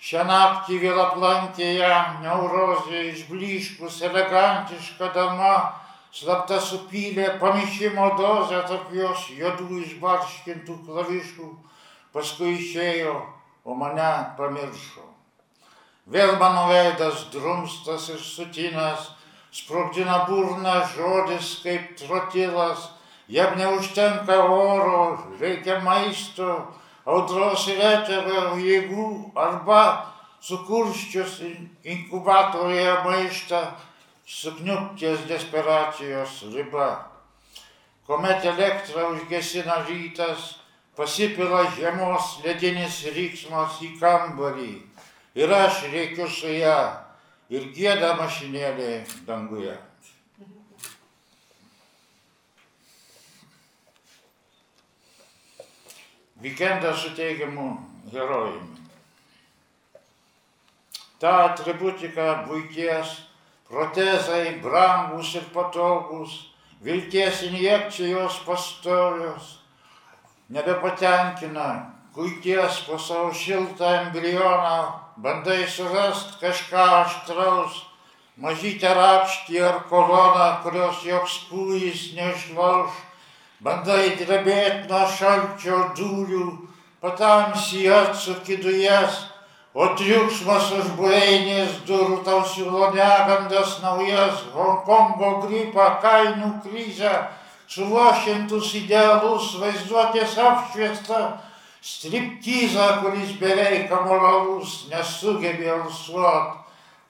šią 0.00 0.24
naktį 0.32 0.80
vėl 0.86 1.04
aplankė 1.04 1.68
ją 1.82 2.00
neurozė 2.24 3.04
išbliškus 3.12 4.00
elegantiška 4.08 5.12
dama, 5.12 5.54
slapta 6.16 6.64
supylė 6.64 7.34
pamišimo 7.44 8.14
dozę 8.24 8.64
tarp 8.72 8.96
jos 8.96 9.28
juodų 9.36 9.84
išbarškintų 9.84 10.82
klavišų, 10.88 11.54
paskui 12.16 12.56
išėjo, 12.56 13.18
o 13.68 13.76
mane 13.76 14.12
pamiršo. 14.40 15.11
Vėl 16.10 16.34
mano 16.34 16.66
veidas 16.66 17.28
drumstas 17.30 18.08
ir 18.10 18.18
sutinęs, 18.18 19.04
sprogdina 19.54 20.24
burną 20.26 20.80
žodis 20.96 21.60
kaip 21.62 21.94
trotilas, 21.96 22.88
jam 23.28 23.54
neužtenka 23.56 24.38
oro, 24.50 25.18
reikia 25.38 25.78
maisto, 25.84 26.74
audros 27.06 27.68
ir 27.70 27.78
eterio 27.78 28.56
jėgų 28.58 29.06
arba 29.38 29.84
sukurščius 30.42 31.38
inkubatorijoje 31.84 32.98
maištą, 33.06 33.62
sukniupties 34.26 35.22
desperacijos 35.30 36.42
riba. 36.50 36.90
Komet 38.06 38.42
elektrą 38.44 39.12
užgesina 39.14 39.84
rytas, 39.86 40.56
pasipila 40.98 41.62
žiemos 41.76 42.40
ledinis 42.42 43.04
ryksmas 43.14 43.78
į 43.86 43.94
kambarį 44.02 44.72
Ir 45.34 45.52
aš 45.52 45.82
reikiu 45.92 46.28
su 46.28 46.50
ją 46.52 46.76
ir 47.52 47.70
gėda 47.76 48.14
mašinėlė 48.18 48.90
danguje. 49.28 49.76
Vikendas 56.42 57.00
su 57.04 57.12
teigiamu 57.16 57.68
herojumi. 58.12 58.80
Ta 61.22 61.32
atributika 61.52 62.42
būties, 62.48 63.12
protezai 63.68 64.58
brangus 64.64 65.36
ir 65.38 65.44
patogus, 65.54 66.32
vilties 66.82 67.44
injekcijos 67.46 68.40
pastovios 68.44 69.62
nebepatenkina, 70.52 71.68
kuities 72.12 72.82
po 72.86 72.98
savo 72.98 73.30
šiltą 73.32 73.88
embrioną, 74.00 75.01
bandai 75.22 75.66
surast 75.70 76.40
kažką 76.42 76.84
aštraus, 76.98 77.76
mažytę 78.42 78.90
rapštį 78.98 79.60
ar 79.62 79.76
koloną, 79.86 80.48
kurios 80.64 81.04
joks 81.06 81.36
kūjis 81.46 82.08
neišlauž, 82.16 82.96
bandai 83.62 84.16
drebėti 84.18 84.88
nuo 84.90 85.04
šalčio 85.06 85.78
dūrių, 85.98 86.46
patamsi 87.04 87.84
atsuki 87.86 88.58
dujas, 88.64 89.20
o 89.78 89.86
triukšmas 89.94 90.72
už 90.80 90.90
buveinės 90.98 91.78
durų 91.86 92.18
tau 92.26 92.42
siūlo 92.42 92.90
negandas 92.90 93.78
naujas, 93.84 94.42
Hongkongo 94.56 95.36
gripą, 95.46 95.86
kainų 96.02 96.50
krizę, 96.66 97.14
sulošintus 97.70 98.74
idealus, 98.82 99.54
vaizduotės 99.62 100.34
apšviestą, 100.50 101.22
striptizą, 101.82 102.86
kuris 103.02 103.34
beveik 103.40 103.90
amoralus, 103.92 104.86
nesugebė 104.92 105.72
alsuot, 105.74 106.60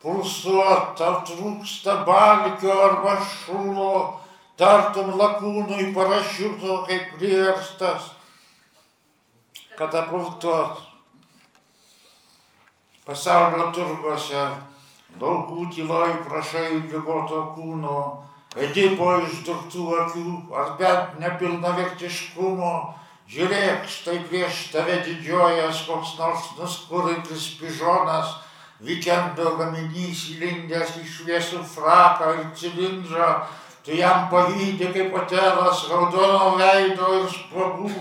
pulsuot, 0.01 0.95
tau 0.99 1.21
trūksta 1.29 1.99
balkio 2.09 2.73
arba 2.87 3.19
šūlo, 3.21 3.93
tartum 4.57 5.13
lakūnui 5.21 5.93
parašiuto 5.95 6.81
kaip 6.89 7.13
priverstas 7.19 8.11
katapultuot 9.77 10.81
pasaulio 13.07 13.69
turguose, 13.77 14.43
laukų 15.21 15.69
tyloj 15.75 16.19
prašai 16.27 16.69
ligoto 16.89 17.47
kūno, 17.57 17.97
Edipo 18.53 19.07
išdurtų 19.25 19.85
akių, 19.97 20.31
ar 20.53 20.75
bent 20.77 21.15
nepilnavertiškumo, 21.23 22.73
žiūrėk, 23.31 23.85
štai 23.89 24.19
prieš 24.31 24.71
tave 24.73 25.01
didžiojas 25.07 25.85
koks 25.87 26.17
nors 26.19 26.49
nuskurintis 26.59 27.53
pižonas, 27.61 28.39
vikendo 28.83 29.55
gaminys 29.61 30.25
įlindęs 30.35 30.97
į 30.99 31.07
šviesų 31.07 31.63
fraką 31.75 32.33
ir 32.41 32.49
cilindrą, 32.59 33.31
tu 33.85 33.95
jam 33.95 34.27
pavydė 34.33 34.91
kaip 34.95 35.15
patelas 35.15 35.87
raudono 35.91 36.57
veido 36.59 37.15
ir 37.21 37.31
spragų, 37.31 37.93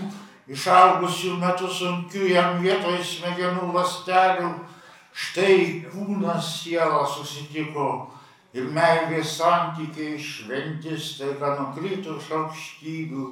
išaugusių 0.50 1.38
metų 1.38 1.70
sunkių 1.70 2.28
jam 2.34 2.58
vietoj 2.64 2.98
smegenų 3.06 3.70
lastelių, 3.76 4.52
Štai 5.12 5.84
kūnas 5.92 6.46
siela 6.62 7.02
susitiko 7.04 7.88
ir 8.56 8.70
meilės 8.72 9.34
santykiai 9.36 10.16
šventis, 10.16 11.18
tai 11.18 11.34
ką 11.40 11.50
nukrito 11.58 12.16
iš 12.16 12.30
aukštybių, 12.38 13.26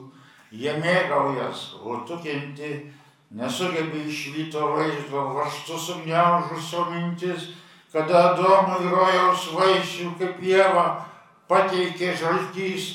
jie 0.50 0.72
mėgaujas, 0.82 1.74
o 1.82 1.96
tu 2.06 2.18
kenti, 2.22 2.92
nesugebi 3.30 4.04
išvyto 4.10 4.72
vaizdo, 4.74 5.24
vaštu 5.36 5.78
sugniaužusio 5.78 6.84
mintis, 6.90 7.50
kada 7.92 8.32
Adomui 8.32 8.90
rojaus 8.90 9.48
vaisių 9.54 10.14
kaip 10.18 10.38
pieva 10.42 10.86
pateikė 11.50 12.14
žaltys, 12.18 12.94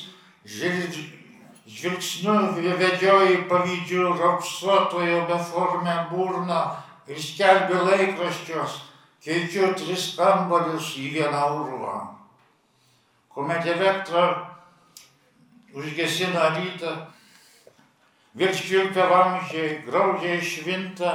žvilgsniu 1.66 2.36
vedžioji 2.56 3.44
pavydžių 3.50 4.04
rapsuotojo 4.20 5.24
beformę 5.28 5.96
burną, 6.10 6.62
ir 7.06 7.18
skelbė 7.22 7.80
laikraščios, 7.86 8.80
keičiu 9.22 9.72
tris 9.78 10.14
kambarius 10.18 10.94
į 10.98 11.10
vieną 11.16 11.42
urvą. 11.60 11.96
Kuomet 13.30 13.66
elektra 13.68 14.26
užgesina 15.76 16.50
rytą, 16.56 16.94
virš 18.36 18.66
švilpia 18.66 19.06
vamžiai, 19.08 19.80
graudžiai 19.86 20.40
švinta, 20.44 21.14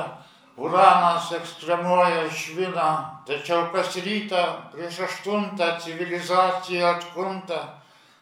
uranas 0.58 1.32
ekstremuoja 1.38 2.26
šviną, 2.30 2.90
tačiau 3.28 3.70
kas 3.74 3.96
rytą 4.02 4.42
prieš 4.74 5.00
aštuntą 5.08 5.78
civilizacija 5.84 6.96
atkunta, 6.96 7.62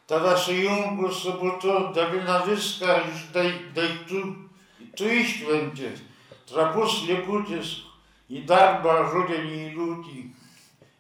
tave 0.07 0.35
sujungus 0.37 1.23
su 1.23 1.35
būtu 1.39 1.93
dalina 1.95 2.41
viską 2.45 2.99
iš 3.11 3.25
daiktų, 3.33 4.23
tu 4.97 5.07
iškventi 5.07 5.95
trapus 6.49 7.03
likutis 7.07 7.75
į 8.29 8.43
darbą 8.49 8.99
rudenį 9.13 9.59
į 9.65 9.73
liūtį. 9.77 10.21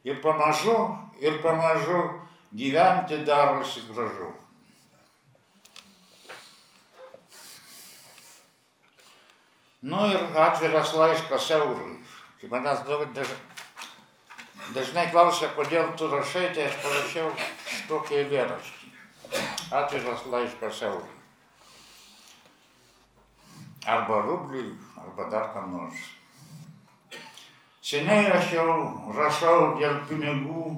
Ir 0.07 0.21
pamažu, 0.23 0.77
ir 1.19 1.41
pamažu 1.43 2.03
gyventi 2.55 3.19
darosi 3.27 3.83
gražu. 3.89 4.31
Nu 9.81 10.07
ir 10.11 10.19
atviras 10.35 10.93
laiškas 10.93 11.51
eurui. 11.51 11.93
Kai 12.41 12.49
manęs 12.51 12.81
daž... 13.15 13.31
dažnai 14.75 15.05
klausia, 15.11 15.47
kodėl 15.55 15.93
tu 15.95 16.09
rašai, 16.11 16.49
tai 16.55 16.65
aš 16.67 16.75
parašiau 16.83 17.31
tokį 17.87 18.17
eilėraštį. 18.23 18.91
Atviras 19.71 20.25
laiškas 20.27 20.83
eurui. 20.89 21.15
Arba 23.87 24.21
rubliui, 24.27 24.75
arba 24.99 25.29
dar 25.31 25.53
kam 25.53 25.71
nors. 25.77 26.03
Seniai 27.81 28.27
aš 28.35 28.51
jau 28.53 28.71
rašau 29.15 29.79
dėl 29.79 29.95
pinigų 30.11 30.75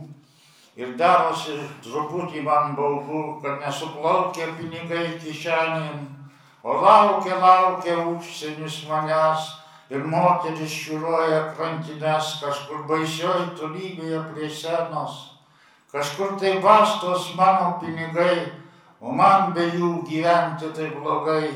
ir 0.77 0.93
darosi 0.95 1.57
truputį 1.81 2.45
man 2.45 2.75
baugu, 2.77 3.41
kad 3.41 3.57
nesuplaukia 3.65 4.53
pinigai 4.59 5.17
kišenėm, 5.17 6.20
o 6.63 6.73
laukia, 6.81 7.39
laukia 7.39 7.97
užsienis 7.97 8.85
manęs 8.89 9.49
ir 9.89 10.03
moteris 10.07 10.71
šiuruoja 10.71 11.41
krantines 11.55 12.37
kažkur 12.43 12.85
baisioj 12.87 13.51
tolybėje 13.59 14.21
prie 14.31 14.49
senos. 14.49 15.17
Kažkur 15.91 16.37
tai 16.39 16.59
bastos 16.63 17.33
mano 17.35 17.75
pinigai, 17.81 18.47
o 19.01 19.11
man 19.11 19.51
be 19.53 19.65
jų 19.73 20.05
gyventi 20.07 20.69
tai 20.75 20.87
blogai 20.95 21.49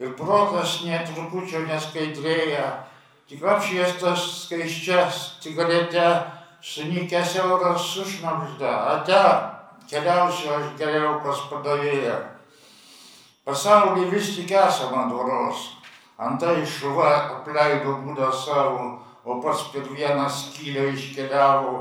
ir 0.00 0.14
protas 0.16 0.78
netrupučio 0.86 1.64
neskaidrėja, 1.66 2.68
tik 3.28 3.42
apšviestas 3.44 4.24
skaiščias 4.44 5.20
cigaretę, 5.44 6.06
sunikęs 6.62 7.36
euras 7.42 7.90
sušnapžda, 7.92 8.72
ate, 8.94 9.20
keliausiu 9.90 10.54
aš 10.56 10.72
geriau 10.80 11.18
pas 11.24 11.44
padavėją. 11.50 12.35
Pasaulį 13.46 14.08
vis 14.10 14.32
tik 14.34 14.50
esama 14.58 15.04
doros, 15.06 15.76
antai 16.18 16.64
šuva 16.66 17.10
apleido 17.36 17.92
būdą 18.02 18.32
savo, 18.34 18.88
o 19.22 19.36
pats 19.42 19.68
per 19.70 19.86
vieną 19.86 20.26
skylę 20.26 20.88
iškeliavo 20.96 21.76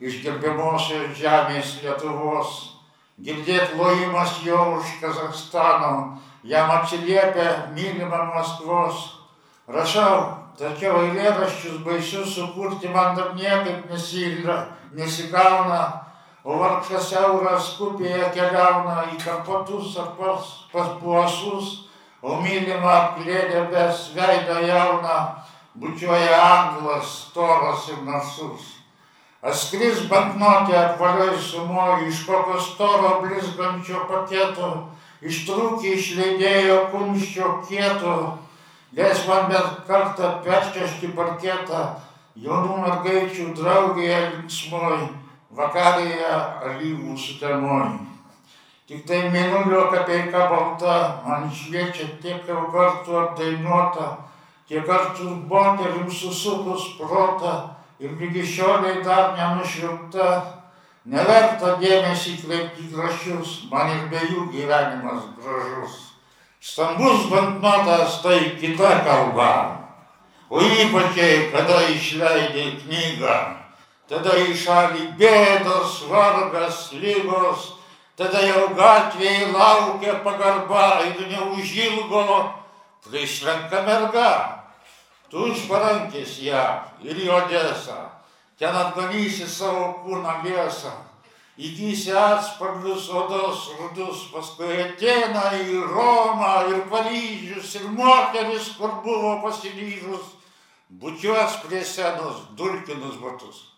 iš 0.00 0.20
gerbiamosios 0.24 1.16
žemės 1.16 1.78
Lietuvos. 1.80 2.50
Girdėt 3.16 3.72
lojimas 3.80 4.42
jo 4.44 4.60
už 4.76 4.92
Kazakstano, 5.00 6.20
jam 6.44 6.70
atsiliepia 6.74 7.72
mylima 7.72 8.20
Maskvos. 8.34 9.16
Rašau, 9.72 10.18
tačiau 10.60 11.00
eilėraščius 11.06 11.80
baisius 11.86 12.36
sukurti 12.36 12.92
man 12.92 13.16
dar 13.16 13.32
niekaip 13.40 13.88
nesigauna, 14.92 15.80
o 16.46 16.60
vargšas 16.60 17.10
euras 17.18 17.72
kupėje 17.74 18.28
keliauna 18.36 19.08
į 19.10 19.16
karpatus 19.18 19.96
ar 19.98 20.12
pas, 20.14 20.52
pas 20.70 20.92
buosus, 21.00 21.72
o 22.22 22.38
mylima 22.38 22.92
apklėdė 22.92 23.64
bes 23.72 24.12
veidą 24.14 24.60
jauną, 24.62 25.18
bučiuoja 25.74 26.38
anglas, 26.38 27.10
storas 27.26 27.88
ir 27.90 27.98
narsus. 28.06 28.76
Atskris 29.42 30.06
banknotė 30.10 30.78
apvalioj 30.78 31.34
sumoju 31.50 32.06
iš 32.12 32.22
kokio 32.30 32.62
storo 32.62 33.12
blizgančio 33.26 34.06
paketo, 34.06 34.70
ištrūkė 35.26 35.98
iš 35.98 36.14
leidėjo 36.20 36.80
kumščio 36.94 37.52
kieto, 37.66 38.16
leis 38.94 39.26
man 39.26 39.50
bent 39.50 39.84
kartą 39.90 40.32
peršešti 40.46 41.10
parketą, 41.18 41.84
jaunų 42.38 42.82
mergaičių 42.86 43.52
draugėje 43.58 44.18
linksmoj, 44.30 45.06
vakarėje 45.56 46.32
alyvų 46.70 47.16
sutemoj. 47.18 47.88
Tik 48.86 49.06
tai 49.08 49.24
mėnulio 49.34 49.88
kapeika 49.90 50.46
balta, 50.52 51.22
man 51.26 51.48
šviečia 51.50 52.12
tiek 52.22 52.46
jau 52.46 52.68
kartų 52.70 53.16
apdainuota, 53.22 54.12
tiek 54.68 54.86
kartų 54.86 55.32
moterim 55.50 56.06
susukus 56.10 56.92
protą 57.00 57.56
ir 57.98 58.14
lygi 58.20 58.44
šioliai 58.46 59.02
dar 59.02 59.34
nenušvilpta 59.38 60.28
Neverta 61.06 61.76
dėmesį 61.78 62.32
kreipti 62.40 62.88
grašius, 62.90 63.50
man 63.70 63.92
ir 63.94 64.08
be 64.10 64.18
jų 64.26 64.48
gyvenimas 64.50 65.28
gražus. 65.38 66.00
Stambus 66.58 67.28
banknotas 67.30 68.16
tai 68.24 68.56
kita 68.58 69.04
kalba, 69.06 69.52
o 70.50 70.58
ypačiai, 70.58 71.52
kada 71.52 71.84
išleidai 71.92 72.72
knygą, 72.80 73.36
tada 74.10 74.36
į 74.38 74.54
šalį 74.54 75.08
bėdos, 75.18 76.02
vargas, 76.10 76.90
lygos, 76.94 77.72
tada 78.18 78.42
jau 78.46 78.68
gatvėje 78.78 79.50
laukia 79.52 80.20
pagarba 80.24 81.02
ir 81.08 81.26
neužilgo 81.30 82.22
prislenka 83.06 83.82
merga. 83.86 84.30
Tu 85.30 85.48
išparankės 85.50 86.38
ją 86.46 86.66
ir 87.02 87.18
į 87.18 87.26
Odesą, 87.34 87.98
ten 88.58 88.76
atganysi 88.78 89.48
savo 89.50 89.88
kūną 90.04 90.36
mėsą, 90.44 90.92
įgysi 91.58 92.14
atspalvius 92.14 93.08
odos 93.10 93.66
rudus, 93.80 94.22
paskui 94.30 94.70
ateina 94.84 95.48
į 95.58 95.82
Romą 95.90 96.54
ir 96.70 96.84
Paryžius 96.92 97.74
ir 97.80 97.90
moteris, 97.90 98.70
kur 98.78 99.00
buvo 99.02 99.40
pasiryžus, 99.42 100.36
bučiuos 101.02 101.58
prie 101.66 101.82
senos 101.82 102.46
dulkinus 102.54 103.18
batus. 103.18 103.75